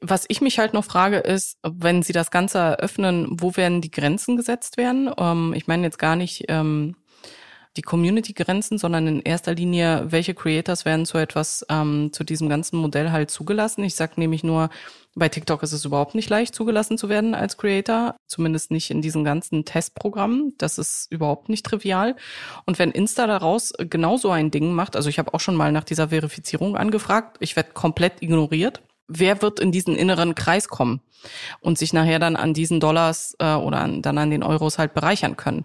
Was 0.00 0.26
ich 0.28 0.42
mich 0.42 0.58
halt 0.58 0.74
noch 0.74 0.84
frage, 0.84 1.16
ist, 1.16 1.56
wenn 1.62 2.02
sie 2.02 2.12
das 2.12 2.30
Ganze 2.30 2.58
eröffnen, 2.58 3.26
wo 3.30 3.56
werden 3.56 3.80
die 3.80 3.90
Grenzen 3.90 4.36
gesetzt 4.36 4.76
werden? 4.76 5.10
Ähm, 5.18 5.54
ich 5.56 5.66
meine 5.66 5.84
jetzt 5.84 5.98
gar 5.98 6.14
nicht 6.14 6.44
ähm, 6.48 6.94
die 7.76 7.82
Community-Grenzen, 7.82 8.78
sondern 8.78 9.06
in 9.06 9.22
erster 9.22 9.54
Linie, 9.54 10.06
welche 10.10 10.34
Creators 10.34 10.84
werden 10.84 11.06
zu 11.06 11.18
etwas, 11.18 11.66
ähm, 11.68 12.10
zu 12.12 12.24
diesem 12.24 12.48
ganzen 12.48 12.78
Modell 12.78 13.10
halt 13.10 13.30
zugelassen. 13.30 13.84
Ich 13.84 13.94
sag 13.94 14.16
nämlich 14.16 14.44
nur, 14.44 14.70
bei 15.16 15.28
TikTok 15.28 15.62
ist 15.62 15.72
es 15.72 15.84
überhaupt 15.84 16.14
nicht 16.14 16.28
leicht, 16.28 16.54
zugelassen 16.54 16.98
zu 16.98 17.08
werden 17.08 17.34
als 17.34 17.56
Creator, 17.56 18.16
zumindest 18.26 18.70
nicht 18.70 18.90
in 18.90 19.00
diesen 19.00 19.24
ganzen 19.24 19.64
Testprogrammen. 19.64 20.54
Das 20.58 20.78
ist 20.78 21.06
überhaupt 21.10 21.48
nicht 21.48 21.64
trivial. 21.64 22.16
Und 22.66 22.78
wenn 22.78 22.90
Insta 22.90 23.26
daraus 23.26 23.72
genauso 23.78 24.30
ein 24.30 24.50
Ding 24.50 24.72
macht, 24.72 24.96
also 24.96 25.08
ich 25.08 25.18
habe 25.18 25.32
auch 25.34 25.40
schon 25.40 25.54
mal 25.54 25.72
nach 25.72 25.84
dieser 25.84 26.08
Verifizierung 26.08 26.76
angefragt, 26.76 27.36
ich 27.40 27.54
werde 27.56 27.72
komplett 27.72 28.22
ignoriert 28.22 28.82
wer 29.08 29.42
wird 29.42 29.60
in 29.60 29.72
diesen 29.72 29.96
inneren 29.96 30.34
Kreis 30.34 30.68
kommen 30.68 31.00
und 31.60 31.78
sich 31.78 31.92
nachher 31.92 32.18
dann 32.18 32.36
an 32.36 32.54
diesen 32.54 32.80
Dollars 32.80 33.36
äh, 33.38 33.54
oder 33.54 33.78
an, 33.78 34.02
dann 34.02 34.18
an 34.18 34.30
den 34.30 34.42
Euros 34.42 34.78
halt 34.78 34.94
bereichern 34.94 35.36
können. 35.36 35.64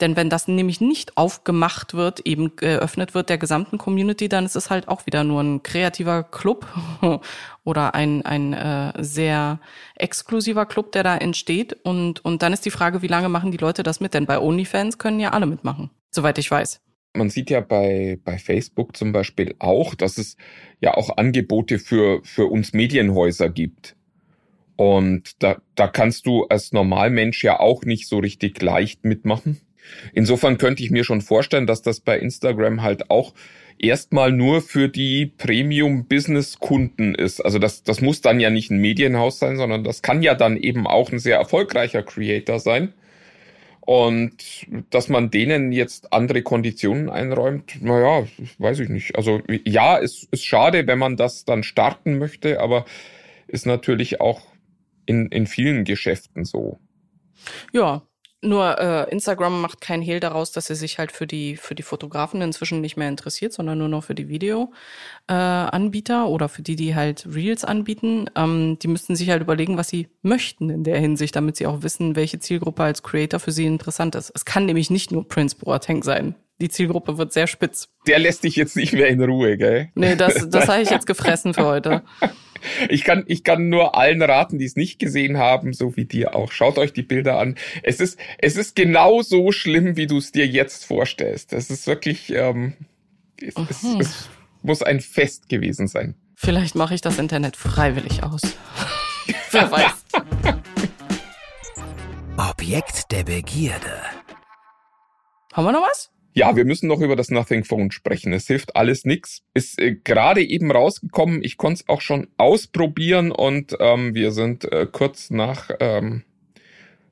Denn 0.00 0.16
wenn 0.16 0.30
das 0.30 0.48
nämlich 0.48 0.80
nicht 0.80 1.16
aufgemacht 1.16 1.94
wird, 1.94 2.20
eben 2.20 2.56
geöffnet 2.56 3.14
wird 3.14 3.28
der 3.28 3.38
gesamten 3.38 3.78
Community, 3.78 4.28
dann 4.28 4.44
ist 4.44 4.56
es 4.56 4.70
halt 4.70 4.88
auch 4.88 5.06
wieder 5.06 5.24
nur 5.24 5.40
ein 5.40 5.62
kreativer 5.62 6.22
Club 6.24 6.66
oder 7.64 7.94
ein, 7.94 8.24
ein 8.26 8.52
äh, 8.52 8.92
sehr 8.98 9.60
exklusiver 9.96 10.66
Club, 10.66 10.92
der 10.92 11.02
da 11.02 11.16
entsteht. 11.16 11.76
Und, 11.84 12.24
und 12.24 12.42
dann 12.42 12.52
ist 12.52 12.64
die 12.64 12.70
Frage, 12.70 13.02
wie 13.02 13.08
lange 13.08 13.28
machen 13.28 13.52
die 13.52 13.58
Leute 13.58 13.82
das 13.82 14.00
mit? 14.00 14.14
Denn 14.14 14.26
bei 14.26 14.38
OnlyFans 14.38 14.98
können 14.98 15.20
ja 15.20 15.30
alle 15.30 15.46
mitmachen, 15.46 15.90
soweit 16.10 16.38
ich 16.38 16.50
weiß. 16.50 16.81
Man 17.14 17.30
sieht 17.30 17.50
ja 17.50 17.60
bei, 17.60 18.18
bei 18.24 18.38
Facebook 18.38 18.96
zum 18.96 19.12
Beispiel 19.12 19.54
auch, 19.58 19.94
dass 19.94 20.18
es 20.18 20.36
ja 20.80 20.94
auch 20.94 21.16
Angebote 21.16 21.78
für, 21.78 22.22
für 22.24 22.46
uns 22.46 22.72
Medienhäuser 22.72 23.50
gibt. 23.50 23.96
Und 24.76 25.42
da, 25.42 25.60
da 25.74 25.88
kannst 25.88 26.26
du 26.26 26.44
als 26.46 26.72
Normalmensch 26.72 27.44
ja 27.44 27.60
auch 27.60 27.84
nicht 27.84 28.08
so 28.08 28.18
richtig 28.18 28.60
leicht 28.62 29.04
mitmachen. 29.04 29.60
Insofern 30.12 30.58
könnte 30.58 30.82
ich 30.82 30.90
mir 30.90 31.04
schon 31.04 31.20
vorstellen, 31.20 31.66
dass 31.66 31.82
das 31.82 32.00
bei 32.00 32.18
Instagram 32.18 32.82
halt 32.82 33.10
auch 33.10 33.34
erstmal 33.78 34.32
nur 34.32 34.62
für 34.62 34.88
die 34.88 35.26
Premium-Business-Kunden 35.26 37.14
ist. 37.14 37.40
Also 37.40 37.58
das, 37.58 37.82
das 37.82 38.00
muss 38.00 38.20
dann 38.20 38.40
ja 38.40 38.50
nicht 38.50 38.70
ein 38.70 38.78
Medienhaus 38.78 39.38
sein, 39.38 39.56
sondern 39.56 39.84
das 39.84 40.02
kann 40.02 40.22
ja 40.22 40.34
dann 40.34 40.56
eben 40.56 40.86
auch 40.86 41.10
ein 41.12 41.18
sehr 41.18 41.36
erfolgreicher 41.36 42.02
Creator 42.02 42.58
sein. 42.58 42.94
Und 43.84 44.66
dass 44.90 45.08
man 45.08 45.30
denen 45.30 45.72
jetzt 45.72 46.12
andere 46.12 46.42
Konditionen 46.42 47.10
einräumt, 47.10 47.82
naja, 47.82 48.26
weiß 48.58 48.78
ich 48.78 48.88
nicht. 48.88 49.16
Also 49.16 49.42
ja, 49.64 49.98
es 49.98 50.22
ist 50.30 50.44
schade, 50.44 50.86
wenn 50.86 51.00
man 51.00 51.16
das 51.16 51.44
dann 51.44 51.64
starten 51.64 52.18
möchte, 52.18 52.60
aber 52.60 52.84
ist 53.48 53.66
natürlich 53.66 54.20
auch 54.20 54.42
in, 55.04 55.26
in 55.28 55.48
vielen 55.48 55.84
Geschäften 55.84 56.44
so. 56.44 56.78
Ja, 57.72 58.02
nur 58.42 58.78
äh, 58.78 59.10
Instagram 59.10 59.60
macht 59.60 59.80
keinen 59.80 60.02
Hehl 60.02 60.20
daraus, 60.20 60.52
dass 60.52 60.66
sie 60.66 60.74
sich 60.74 60.98
halt 60.98 61.12
für 61.12 61.26
die 61.26 61.56
für 61.56 61.74
die 61.74 61.82
Fotografen 61.82 62.42
inzwischen 62.42 62.80
nicht 62.80 62.96
mehr 62.96 63.08
interessiert, 63.08 63.52
sondern 63.52 63.78
nur 63.78 63.88
noch 63.88 64.04
für 64.04 64.14
die 64.14 64.28
Videoanbieter 64.28 66.24
äh, 66.24 66.28
oder 66.28 66.48
für 66.48 66.62
die, 66.62 66.76
die 66.76 66.94
halt 66.94 67.26
Reels 67.32 67.64
anbieten. 67.64 68.28
Ähm, 68.34 68.78
die 68.80 68.88
müssten 68.88 69.14
sich 69.16 69.30
halt 69.30 69.42
überlegen, 69.42 69.76
was 69.76 69.88
sie 69.88 70.08
möchten 70.22 70.70
in 70.70 70.84
der 70.84 70.98
Hinsicht, 70.98 71.36
damit 71.36 71.56
sie 71.56 71.66
auch 71.66 71.82
wissen, 71.82 72.16
welche 72.16 72.40
Zielgruppe 72.40 72.82
als 72.82 73.02
Creator 73.02 73.38
für 73.38 73.52
sie 73.52 73.66
interessant 73.66 74.16
ist. 74.16 74.32
Es 74.34 74.44
kann 74.44 74.66
nämlich 74.66 74.90
nicht 74.90 75.12
nur 75.12 75.26
Prince 75.26 75.56
Boateng 75.56 76.02
sein. 76.02 76.34
Die 76.62 76.68
Zielgruppe 76.68 77.18
wird 77.18 77.32
sehr 77.32 77.48
spitz. 77.48 77.88
Der 78.06 78.20
lässt 78.20 78.44
dich 78.44 78.54
jetzt 78.54 78.76
nicht 78.76 78.92
mehr 78.92 79.08
in 79.08 79.20
Ruhe, 79.20 79.56
gell? 79.56 79.90
Nee, 79.96 80.14
das, 80.14 80.48
das 80.48 80.68
habe 80.68 80.80
ich 80.80 80.90
jetzt 80.90 81.08
gefressen 81.08 81.54
für 81.54 81.66
heute. 81.66 82.02
Ich 82.88 83.02
kann, 83.02 83.24
ich 83.26 83.42
kann 83.42 83.70
nur 83.70 83.96
allen 83.96 84.22
raten, 84.22 84.56
die 84.56 84.66
es 84.66 84.76
nicht 84.76 85.00
gesehen 85.00 85.36
haben, 85.36 85.72
so 85.72 85.96
wie 85.96 86.04
dir 86.04 86.36
auch. 86.36 86.52
Schaut 86.52 86.78
euch 86.78 86.92
die 86.92 87.02
Bilder 87.02 87.40
an. 87.40 87.56
Es 87.82 87.98
ist, 87.98 88.20
es 88.38 88.56
ist 88.56 88.76
genau 88.76 89.20
so 89.22 89.50
schlimm, 89.50 89.96
wie 89.96 90.06
du 90.06 90.18
es 90.18 90.30
dir 90.30 90.46
jetzt 90.46 90.84
vorstellst. 90.84 91.52
Es 91.52 91.70
ist 91.70 91.88
wirklich, 91.88 92.32
ähm, 92.32 92.74
es, 93.44 93.56
es, 93.68 93.82
mhm. 93.82 94.00
es 94.00 94.30
muss 94.62 94.80
ein 94.84 95.00
Fest 95.00 95.48
gewesen 95.48 95.88
sein. 95.88 96.14
Vielleicht 96.36 96.76
mache 96.76 96.94
ich 96.94 97.00
das 97.00 97.18
Internet 97.18 97.56
freiwillig 97.56 98.22
aus. 98.22 98.42
Wer 99.50 99.68
weiß. 99.68 100.04
Objekt 102.36 103.10
der 103.10 103.24
Begierde. 103.24 104.02
Haben 105.52 105.64
wir 105.64 105.72
noch 105.72 105.82
was? 105.82 106.12
Ja, 106.34 106.56
wir 106.56 106.64
müssen 106.64 106.88
noch 106.88 107.00
über 107.00 107.14
das 107.14 107.30
Nothing 107.30 107.64
Phone 107.64 107.90
sprechen. 107.90 108.32
Es 108.32 108.46
hilft 108.46 108.74
alles 108.74 109.04
nix. 109.04 109.42
Ist 109.52 109.78
äh, 109.78 109.94
gerade 109.94 110.42
eben 110.42 110.70
rausgekommen. 110.70 111.44
Ich 111.44 111.58
konnte 111.58 111.82
es 111.82 111.88
auch 111.88 112.00
schon 112.00 112.28
ausprobieren 112.38 113.30
und 113.30 113.76
ähm, 113.80 114.14
wir 114.14 114.32
sind 114.32 114.70
äh, 114.72 114.86
kurz 114.90 115.30
nach 115.30 115.70
ähm, 115.80 116.22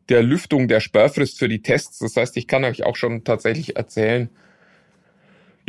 der 0.09 0.23
Lüftung 0.23 0.69
der 0.69 0.81
Sperrfrist 0.81 1.39
für 1.39 1.49
die 1.49 1.61
Tests. 1.61 1.99
Das 1.99 2.17
heißt, 2.17 2.37
ich 2.39 2.47
kann 2.47 2.65
euch 2.65 2.85
auch 2.85 2.97
schon 2.97 3.23
tatsächlich 3.23 3.77
erzählen, 3.77 4.31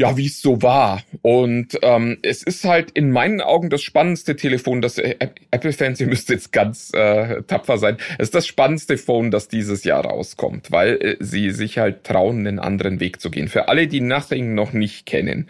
ja, 0.02 0.18
wie 0.18 0.26
es 0.26 0.42
so 0.42 0.64
war. 0.64 1.04
Und 1.22 1.78
ähm, 1.84 2.18
es 2.24 2.42
ist 2.42 2.66
halt 2.66 2.90
in 2.92 3.12
meinen 3.12 3.40
Augen 3.40 3.70
das 3.70 3.84
spannendste 3.84 4.36
Telefon, 4.36 4.82
das 4.82 4.98
äh, 4.98 5.16
Apple-Fans, 5.52 6.02
ihr 6.02 6.08
müsst 6.08 6.30
jetzt 6.30 6.52
ganz 6.52 6.92
äh, 6.94 7.44
tapfer 7.44 7.78
sein, 7.78 7.98
es 8.18 8.30
ist 8.30 8.36
das 8.36 8.48
spannendste 8.48 8.98
Phone, 8.98 9.30
das 9.30 9.48
dieses 9.48 9.84
Jahr 9.84 10.04
rauskommt, 10.04 10.72
weil 10.72 10.96
äh, 10.96 11.18
sie 11.20 11.52
sich 11.52 11.78
halt 11.78 12.04
trauen, 12.04 12.48
einen 12.48 12.58
anderen 12.58 13.00
Weg 13.00 13.22
zu 13.22 13.30
gehen. 13.30 13.48
Für 13.48 13.68
alle, 13.68 13.88
die 13.88 14.02
Nothing 14.02 14.56
noch 14.56 14.74
nicht 14.74 15.06
kennen, 15.06 15.48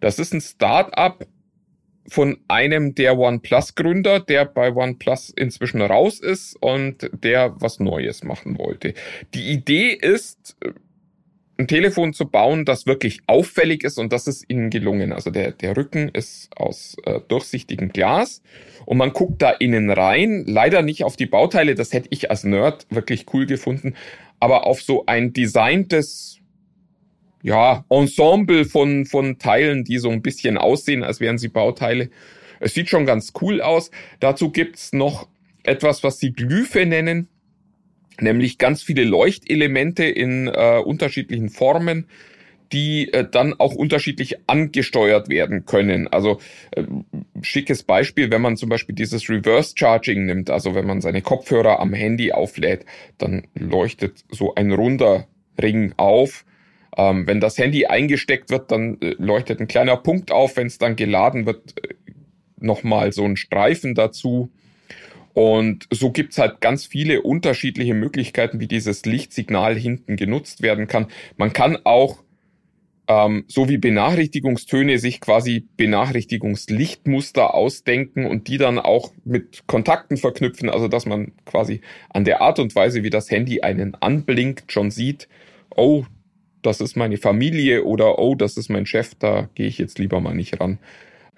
das 0.00 0.18
ist 0.18 0.32
ein 0.32 0.40
Start-up 0.40 1.26
von 2.08 2.38
einem 2.48 2.94
der 2.94 3.18
OnePlus-Gründer, 3.18 4.20
der 4.20 4.46
bei 4.46 4.74
OnePlus 4.74 5.28
inzwischen 5.28 5.82
raus 5.82 6.20
ist 6.20 6.56
und 6.56 7.10
der 7.12 7.54
was 7.60 7.80
Neues 7.80 8.24
machen 8.24 8.58
wollte. 8.58 8.94
Die 9.34 9.52
Idee 9.52 9.90
ist, 9.90 10.56
ein 11.60 11.68
Telefon 11.68 12.12
zu 12.12 12.26
bauen, 12.26 12.64
das 12.64 12.86
wirklich 12.86 13.20
auffällig 13.26 13.84
ist 13.84 13.98
und 13.98 14.12
das 14.12 14.26
ist 14.26 14.44
ihnen 14.48 14.70
gelungen. 14.70 15.12
Also 15.12 15.30
der, 15.30 15.52
der 15.52 15.76
Rücken 15.76 16.08
ist 16.08 16.48
aus 16.56 16.96
äh, 17.04 17.20
durchsichtigem 17.28 17.90
Glas 17.90 18.42
und 18.86 18.98
man 18.98 19.12
guckt 19.12 19.42
da 19.42 19.50
innen 19.50 19.90
rein. 19.90 20.44
Leider 20.46 20.82
nicht 20.82 21.04
auf 21.04 21.16
die 21.16 21.26
Bauteile, 21.26 21.74
das 21.74 21.92
hätte 21.92 22.08
ich 22.10 22.30
als 22.30 22.44
Nerd 22.44 22.86
wirklich 22.90 23.26
cool 23.32 23.46
gefunden, 23.46 23.94
aber 24.40 24.66
auf 24.66 24.82
so 24.82 25.04
ein 25.06 25.32
designtes 25.32 26.38
ja, 27.42 27.84
Ensemble 27.88 28.64
von, 28.64 29.06
von 29.06 29.38
Teilen, 29.38 29.84
die 29.84 29.98
so 29.98 30.10
ein 30.10 30.22
bisschen 30.22 30.58
aussehen, 30.58 31.02
als 31.02 31.20
wären 31.20 31.38
sie 31.38 31.48
Bauteile. 31.48 32.10
Es 32.58 32.74
sieht 32.74 32.88
schon 32.88 33.06
ganz 33.06 33.32
cool 33.40 33.62
aus. 33.62 33.90
Dazu 34.18 34.50
gibt's 34.50 34.92
noch 34.92 35.28
etwas, 35.62 36.02
was 36.02 36.18
sie 36.18 36.32
Glyphe 36.32 36.84
nennen 36.84 37.28
nämlich 38.18 38.58
ganz 38.58 38.82
viele 38.82 39.04
Leuchtelemente 39.04 40.04
in 40.04 40.48
äh, 40.48 40.78
unterschiedlichen 40.84 41.48
Formen, 41.48 42.06
die 42.72 43.12
äh, 43.12 43.26
dann 43.28 43.54
auch 43.58 43.74
unterschiedlich 43.74 44.36
angesteuert 44.46 45.28
werden 45.28 45.66
können. 45.66 46.08
Also 46.08 46.38
äh, 46.72 46.84
schickes 47.42 47.82
Beispiel, 47.82 48.30
wenn 48.30 48.42
man 48.42 48.56
zum 48.56 48.68
Beispiel 48.68 48.94
dieses 48.94 49.28
Reverse 49.28 49.74
Charging 49.76 50.26
nimmt, 50.26 50.50
also 50.50 50.74
wenn 50.74 50.86
man 50.86 51.00
seine 51.00 51.22
Kopfhörer 51.22 51.80
am 51.80 51.92
Handy 51.92 52.32
auflädt, 52.32 52.84
dann 53.18 53.46
leuchtet 53.54 54.24
so 54.30 54.54
ein 54.54 54.72
runder 54.72 55.26
Ring 55.60 55.94
auf. 55.96 56.44
Ähm, 56.96 57.26
wenn 57.26 57.40
das 57.40 57.58
Handy 57.58 57.86
eingesteckt 57.86 58.50
wird, 58.50 58.70
dann 58.70 59.00
äh, 59.00 59.14
leuchtet 59.18 59.60
ein 59.60 59.68
kleiner 59.68 59.96
Punkt 59.96 60.32
auf. 60.32 60.56
Wenn 60.56 60.66
es 60.66 60.78
dann 60.78 60.96
geladen 60.96 61.46
wird, 61.46 61.74
äh, 61.82 61.94
nochmal 62.56 63.12
so 63.12 63.24
ein 63.24 63.36
Streifen 63.36 63.94
dazu. 63.94 64.50
Und 65.32 65.86
so 65.90 66.10
gibt's 66.10 66.38
halt 66.38 66.60
ganz 66.60 66.86
viele 66.86 67.22
unterschiedliche 67.22 67.94
Möglichkeiten, 67.94 68.60
wie 68.60 68.66
dieses 68.66 69.04
Lichtsignal 69.04 69.76
hinten 69.76 70.16
genutzt 70.16 70.62
werden 70.62 70.88
kann. 70.88 71.06
Man 71.36 71.52
kann 71.52 71.78
auch 71.84 72.22
ähm, 73.06 73.44
so 73.48 73.68
wie 73.68 73.78
Benachrichtigungstöne 73.78 74.98
sich 74.98 75.20
quasi 75.20 75.68
Benachrichtigungslichtmuster 75.76 77.54
ausdenken 77.54 78.26
und 78.26 78.48
die 78.48 78.58
dann 78.58 78.78
auch 78.78 79.12
mit 79.24 79.66
Kontakten 79.66 80.16
verknüpfen, 80.16 80.68
also 80.68 80.88
dass 80.88 81.06
man 81.06 81.32
quasi 81.44 81.80
an 82.08 82.24
der 82.24 82.40
Art 82.40 82.58
und 82.58 82.74
Weise, 82.74 83.02
wie 83.02 83.10
das 83.10 83.30
Handy 83.30 83.62
einen 83.62 83.94
anblinkt, 83.94 84.72
schon 84.72 84.90
sieht, 84.90 85.28
oh, 85.76 86.04
das 86.62 86.80
ist 86.80 86.96
meine 86.96 87.16
Familie 87.16 87.84
oder 87.84 88.18
oh, 88.18 88.34
das 88.34 88.56
ist 88.56 88.68
mein 88.68 88.86
Chef, 88.86 89.14
da 89.18 89.48
gehe 89.54 89.66
ich 89.66 89.78
jetzt 89.78 89.98
lieber 89.98 90.20
mal 90.20 90.34
nicht 90.34 90.60
ran 90.60 90.78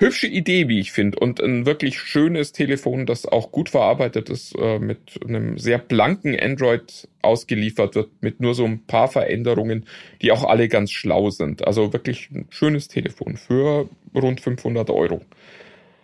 hübsche 0.03 0.27
Idee, 0.27 0.69
wie 0.69 0.81
ich 0.81 0.93
finde, 0.93 1.19
und 1.19 1.41
ein 1.41 1.65
wirklich 1.65 1.99
schönes 1.99 2.53
Telefon, 2.53 3.07
das 3.07 3.25
auch 3.25 3.53
gut 3.53 3.71
verarbeitet 3.71 4.29
ist, 4.29 4.55
äh, 4.59 4.79
mit 4.79 5.19
einem 5.27 5.57
sehr 5.57 5.79
blanken 5.79 6.38
Android 6.38 7.09
ausgeliefert 7.23 7.95
wird, 7.95 8.11
mit 8.21 8.41
nur 8.41 8.55
so 8.55 8.65
ein 8.65 8.85
paar 8.85 9.09
Veränderungen, 9.09 9.87
die 10.21 10.33
auch 10.33 10.45
alle 10.45 10.69
ganz 10.69 10.91
schlau 10.91 11.31
sind. 11.31 11.67
Also 11.67 11.93
wirklich 11.93 12.31
ein 12.33 12.47
schönes 12.51 12.88
Telefon 12.88 13.37
für 13.37 13.88
rund 14.15 14.41
500 14.41 14.91
Euro. 14.91 15.23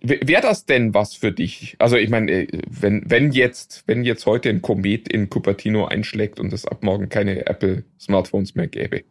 Wäre 0.01 0.41
das 0.41 0.65
denn 0.65 0.93
was 0.93 1.13
für 1.13 1.33
dich? 1.33 1.75
Also 1.77 1.97
ich 1.97 2.09
meine, 2.09 2.31
äh, 2.31 2.47
wenn, 2.69 3.03
wenn 3.05 3.31
jetzt, 3.33 3.83
wenn 3.85 4.05
jetzt 4.05 4.25
heute 4.25 4.49
ein 4.49 4.61
Komet 4.61 5.09
in 5.09 5.29
Cupertino 5.29 5.85
einschlägt 5.85 6.39
und 6.39 6.53
es 6.53 6.65
ab 6.65 6.83
morgen 6.83 7.09
keine 7.09 7.45
Apple 7.47 7.83
Smartphones 7.99 8.55
mehr 8.55 8.67
gäbe. 8.67 9.03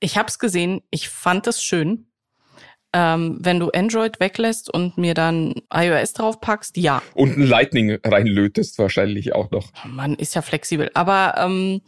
Ich 0.00 0.16
habe 0.16 0.28
es 0.28 0.38
gesehen, 0.38 0.80
ich 0.90 1.10
fand 1.10 1.46
es 1.46 1.62
schön. 1.62 2.06
Ähm, 2.94 3.38
wenn 3.40 3.60
du 3.60 3.70
Android 3.70 4.18
weglässt 4.18 4.72
und 4.72 4.96
mir 4.96 5.12
dann 5.12 5.54
iOS 5.72 6.14
draufpackst, 6.14 6.76
ja. 6.78 7.02
Und 7.14 7.36
ein 7.36 7.42
Lightning 7.42 7.98
reinlötest 8.02 8.78
wahrscheinlich 8.78 9.34
auch 9.34 9.50
noch. 9.50 9.70
Man 9.84 10.14
ist 10.14 10.34
ja 10.34 10.40
flexibel. 10.40 10.90
Aber 10.94 11.34
ähm, 11.36 11.82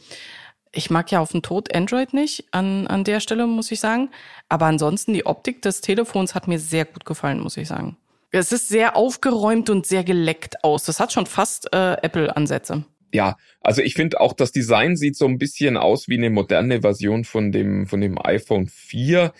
ich 0.72 0.90
mag 0.90 1.10
ja 1.10 1.20
auf 1.20 1.32
den 1.32 1.42
Tod 1.42 1.74
Android 1.74 2.12
nicht 2.12 2.44
an, 2.52 2.86
an 2.86 3.04
der 3.04 3.20
Stelle, 3.20 3.46
muss 3.46 3.70
ich 3.70 3.80
sagen. 3.80 4.10
Aber 4.48 4.66
ansonsten, 4.66 5.14
die 5.14 5.26
Optik 5.26 5.62
des 5.62 5.80
Telefons 5.80 6.34
hat 6.34 6.48
mir 6.48 6.58
sehr 6.58 6.84
gut 6.84 7.04
gefallen, 7.04 7.40
muss 7.40 7.56
ich 7.56 7.68
sagen. 7.68 7.96
Es 8.30 8.52
ist 8.52 8.68
sehr 8.68 8.96
aufgeräumt 8.96 9.70
und 9.70 9.86
sehr 9.86 10.04
geleckt 10.04 10.62
aus. 10.62 10.84
Das 10.84 11.00
hat 11.00 11.12
schon 11.12 11.26
fast 11.26 11.72
äh, 11.72 11.94
Apple-Ansätze. 11.94 12.84
Ja, 13.12 13.36
also 13.60 13.82
ich 13.82 13.94
finde 13.94 14.20
auch, 14.20 14.32
das 14.34 14.52
Design 14.52 14.96
sieht 14.96 15.16
so 15.16 15.26
ein 15.26 15.38
bisschen 15.38 15.76
aus 15.76 16.08
wie 16.08 16.16
eine 16.16 16.30
moderne 16.30 16.82
Version 16.82 17.24
von 17.24 17.50
dem, 17.50 17.88
von 17.88 18.00
dem 18.00 18.24
iPhone 18.24 18.68
4 18.68 19.32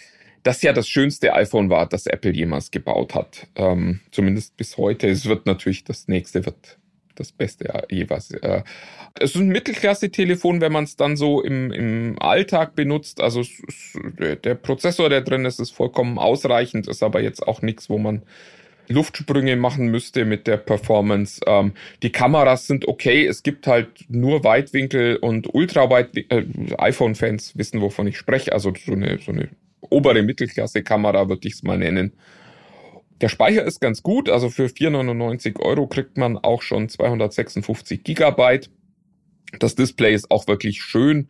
das 0.43 0.63
ja 0.63 0.73
das 0.73 0.89
schönste 0.89 1.35
iPhone 1.35 1.71
war, 1.71 1.87
das 1.87 2.07
Apple 2.07 2.33
jemals 2.33 2.71
gebaut 2.71 3.15
hat. 3.15 3.47
Ähm, 3.57 4.01
zumindest 4.11 4.57
bis 4.57 4.77
heute. 4.77 5.09
Es 5.09 5.27
wird 5.27 5.47
natürlich, 5.47 5.85
das 5.85 6.09
nächste 6.09 6.47
wird 6.47 6.79
das 7.15 7.33
Beste 7.33 7.85
jeweils. 7.91 8.31
Äh, 8.31 8.63
es 9.19 9.35
ist 9.35 9.41
ein 9.41 9.49
Mittelklasse-Telefon, 9.49 10.61
wenn 10.61 10.73
man 10.73 10.85
es 10.85 10.97
dann 10.97 11.17
so 11.17 11.43
im, 11.43 11.71
im 11.71 12.17
Alltag 12.21 12.75
benutzt. 12.75 13.21
Also 13.21 13.43
der 14.15 14.55
Prozessor, 14.55 15.09
der 15.11 15.21
drin 15.21 15.45
ist, 15.45 15.61
ist 15.61 15.71
vollkommen 15.71 16.19
ausreichend, 16.19 16.89
ist 16.89 17.03
aber 17.03 17.21
jetzt 17.21 17.47
auch 17.47 17.61
nichts, 17.63 17.91
wo 17.91 17.99
man 17.99 18.23
Luftsprünge 18.89 19.57
machen 19.57 19.87
müsste 19.87 20.25
mit 20.25 20.47
der 20.47 20.57
Performance. 20.57 21.41
Ähm, 21.47 21.73
die 22.03 22.11
Kameras 22.11 22.67
sind 22.67 22.89
okay. 22.89 23.27
Es 23.27 23.43
gibt 23.43 23.67
halt 23.67 23.89
nur 24.09 24.43
Weitwinkel 24.43 25.17
und 25.17 25.55
Ultraweit. 25.55 26.17
Äh, 26.17 26.45
iPhone-Fans 26.77 27.57
wissen, 27.57 27.81
wovon 27.81 28.09
ich 28.09 28.19
spreche. 28.19 28.53
Also 28.53 28.73
so 28.85 28.93
eine, 28.93 29.19
so 29.19 29.31
eine 29.33 29.49
obere 29.81 30.23
Mittelklasse-Kamera, 30.23 31.29
würde 31.29 31.49
ich 31.49 31.55
es 31.55 31.63
mal 31.63 31.79
nennen. 31.79 32.13
Der 33.21 33.29
Speicher 33.29 33.65
ist 33.65 33.81
ganz 33.81 34.03
gut, 34.03 34.31
also 34.31 34.49
für 34.49 34.67
4,99 34.67 35.61
Euro 35.61 35.87
kriegt 35.87 36.17
man 36.17 36.39
auch 36.39 36.63
schon 36.63 36.89
256 36.89 38.03
Gigabyte. 38.03 38.71
Das 39.59 39.75
Display 39.75 40.15
ist 40.15 40.31
auch 40.31 40.47
wirklich 40.47 40.83
schön 40.83 41.29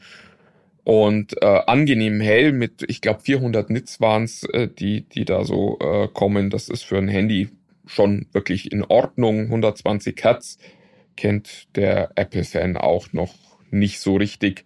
und 0.84 1.40
äh, 1.42 1.60
angenehm 1.66 2.20
hell 2.20 2.52
mit, 2.52 2.84
ich 2.88 3.00
glaube, 3.00 3.20
400 3.20 3.70
Nits 3.70 4.00
waren's, 4.00 4.44
äh, 4.44 4.68
die, 4.68 5.02
die 5.02 5.24
da 5.24 5.44
so 5.44 5.78
äh, 5.80 6.08
kommen. 6.08 6.50
Das 6.50 6.68
ist 6.68 6.84
für 6.84 6.98
ein 6.98 7.08
Handy 7.08 7.48
schon 7.86 8.26
wirklich 8.32 8.72
in 8.72 8.84
Ordnung. 8.84 9.46
120 9.46 10.22
Hertz 10.22 10.58
kennt 11.16 11.76
der 11.76 12.12
Apple-Fan 12.14 12.76
auch 12.76 13.12
noch 13.12 13.34
nicht 13.70 14.00
so 14.00 14.16
richtig. 14.16 14.64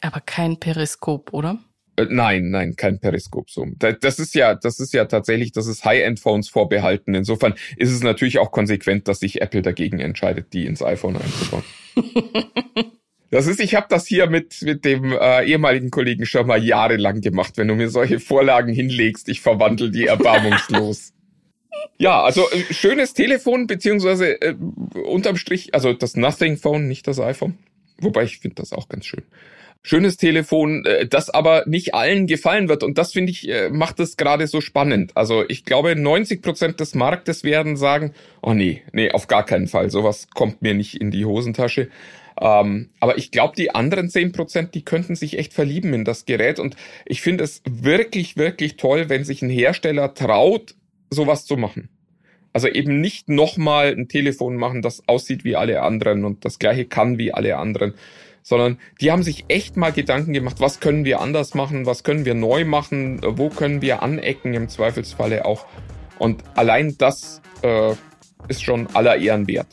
Aber 0.00 0.20
kein 0.20 0.58
Periskop, 0.58 1.32
oder? 1.32 1.58
Äh, 1.98 2.06
nein, 2.10 2.50
nein, 2.50 2.76
kein 2.76 3.00
Periskop-Zoom. 3.00 3.76
Das 3.78 4.18
ist 4.18 4.34
ja, 4.34 4.54
das 4.54 4.78
ist 4.78 4.94
ja 4.94 5.04
tatsächlich, 5.06 5.52
das 5.52 5.66
ist 5.66 5.84
High-End-Phones 5.84 6.48
vorbehalten. 6.48 7.14
Insofern 7.14 7.54
ist 7.76 7.90
es 7.90 8.02
natürlich 8.02 8.38
auch 8.38 8.52
konsequent, 8.52 9.08
dass 9.08 9.20
sich 9.20 9.40
Apple 9.40 9.62
dagegen 9.62 9.98
entscheidet, 9.98 10.52
die 10.52 10.66
ins 10.66 10.82
iPhone 10.82 11.16
einzubauen. 11.16 11.64
Das 13.30 13.46
ist, 13.46 13.60
ich 13.60 13.74
habe 13.74 13.84
das 13.90 14.06
hier 14.06 14.26
mit 14.30 14.62
mit 14.62 14.86
dem 14.86 15.12
äh, 15.12 15.44
ehemaligen 15.44 15.90
Kollegen 15.90 16.24
schon 16.24 16.46
mal 16.46 16.64
jahrelang 16.64 17.20
gemacht. 17.20 17.58
Wenn 17.58 17.68
du 17.68 17.74
mir 17.74 17.90
solche 17.90 18.20
Vorlagen 18.20 18.72
hinlegst, 18.72 19.28
ich 19.28 19.42
verwandle 19.42 19.90
die 19.90 20.06
erbarmungslos. 20.06 21.12
ja, 21.98 22.22
also 22.22 22.50
äh, 22.50 22.72
schönes 22.72 23.12
Telefon 23.12 23.66
beziehungsweise 23.66 24.40
äh, 24.40 24.54
unterm 25.04 25.36
Strich, 25.36 25.74
also 25.74 25.92
das 25.92 26.16
Nothing 26.16 26.56
Phone, 26.56 26.88
nicht 26.88 27.06
das 27.06 27.20
iPhone. 27.20 27.58
Wobei 28.00 28.22
ich 28.22 28.38
finde 28.38 28.54
das 28.54 28.72
auch 28.72 28.88
ganz 28.88 29.04
schön 29.04 29.24
schönes 29.82 30.16
Telefon, 30.16 30.84
äh, 30.84 31.06
das 31.06 31.30
aber 31.30 31.64
nicht 31.66 31.94
allen 31.94 32.26
gefallen 32.26 32.68
wird. 32.68 32.82
Und 32.82 32.98
das 32.98 33.12
finde 33.12 33.30
ich, 33.30 33.48
äh, 33.48 33.70
macht 33.70 34.00
es 34.00 34.16
gerade 34.16 34.46
so 34.46 34.60
spannend. 34.60 35.16
Also 35.16 35.44
ich 35.48 35.64
glaube, 35.64 35.96
90 35.96 36.42
Prozent 36.42 36.80
des 36.80 36.94
Marktes 36.94 37.44
werden 37.44 37.76
sagen, 37.76 38.12
oh 38.42 38.54
nee, 38.54 38.82
nee, 38.92 39.10
auf 39.10 39.26
gar 39.26 39.44
keinen 39.44 39.68
Fall. 39.68 39.90
Sowas 39.90 40.28
kommt 40.34 40.62
mir 40.62 40.74
nicht 40.74 41.00
in 41.00 41.10
die 41.10 41.24
Hosentasche. 41.24 41.88
Ähm, 42.40 42.90
aber 43.00 43.18
ich 43.18 43.30
glaube, 43.30 43.54
die 43.56 43.74
anderen 43.74 44.10
10 44.10 44.32
Prozent, 44.32 44.74
die 44.74 44.84
könnten 44.84 45.16
sich 45.16 45.38
echt 45.38 45.52
verlieben 45.54 45.92
in 45.94 46.04
das 46.04 46.24
Gerät. 46.24 46.58
Und 46.58 46.76
ich 47.06 47.20
finde 47.20 47.44
es 47.44 47.62
wirklich, 47.68 48.36
wirklich 48.36 48.76
toll, 48.76 49.08
wenn 49.08 49.24
sich 49.24 49.42
ein 49.42 49.50
Hersteller 49.50 50.14
traut, 50.14 50.74
sowas 51.10 51.46
zu 51.46 51.56
machen. 51.56 51.88
Also 52.52 52.68
eben 52.68 53.00
nicht 53.00 53.28
nochmal 53.28 53.94
ein 53.94 54.08
Telefon 54.08 54.56
machen, 54.56 54.82
das 54.82 55.06
aussieht 55.06 55.44
wie 55.44 55.56
alle 55.56 55.82
anderen 55.82 56.24
und 56.24 56.44
das 56.44 56.58
gleiche 56.58 56.86
kann 56.86 57.18
wie 57.18 57.32
alle 57.32 57.56
anderen, 57.56 57.94
sondern 58.48 58.78
die 58.98 59.12
haben 59.12 59.22
sich 59.22 59.44
echt 59.48 59.76
mal 59.76 59.92
Gedanken 59.92 60.32
gemacht, 60.32 60.56
was 60.58 60.80
können 60.80 61.04
wir 61.04 61.20
anders 61.20 61.52
machen, 61.54 61.84
was 61.84 62.02
können 62.02 62.24
wir 62.24 62.34
neu 62.34 62.64
machen, 62.64 63.20
wo 63.22 63.50
können 63.50 63.82
wir 63.82 64.02
anecken 64.02 64.54
im 64.54 64.70
Zweifelsfalle 64.70 65.44
auch. 65.44 65.66
Und 66.18 66.42
allein 66.54 66.96
das 66.96 67.42
äh, 67.62 67.92
ist 68.48 68.62
schon 68.62 68.86
aller 68.94 69.16
Ehren 69.18 69.46
wert. 69.46 69.66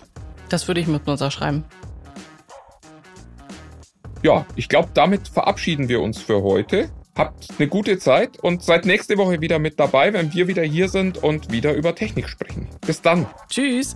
Das 0.49 0.67
würde 0.67 0.81
ich 0.81 0.87
mit 0.87 1.07
unterschreiben. 1.07 1.63
Ja, 4.23 4.45
ich 4.57 4.67
glaube, 4.67 4.89
damit 4.93 5.29
verabschieden 5.29 5.87
wir 5.87 6.01
uns 6.01 6.21
für 6.21 6.43
heute. 6.43 6.89
Habt 7.17 7.47
eine 7.57 7.69
gute 7.69 7.97
Zeit 7.97 8.39
und 8.39 8.61
seid 8.61 8.85
nächste 8.85 9.17
Woche 9.17 9.39
wieder 9.39 9.57
mit 9.57 9.79
dabei, 9.79 10.11
wenn 10.11 10.33
wir 10.33 10.49
wieder 10.49 10.63
hier 10.63 10.89
sind 10.89 11.23
und 11.23 11.49
wieder 11.49 11.73
über 11.73 11.95
Technik 11.95 12.27
sprechen. 12.27 12.67
Bis 12.85 13.01
dann. 13.01 13.25
Tschüss. 13.49 13.95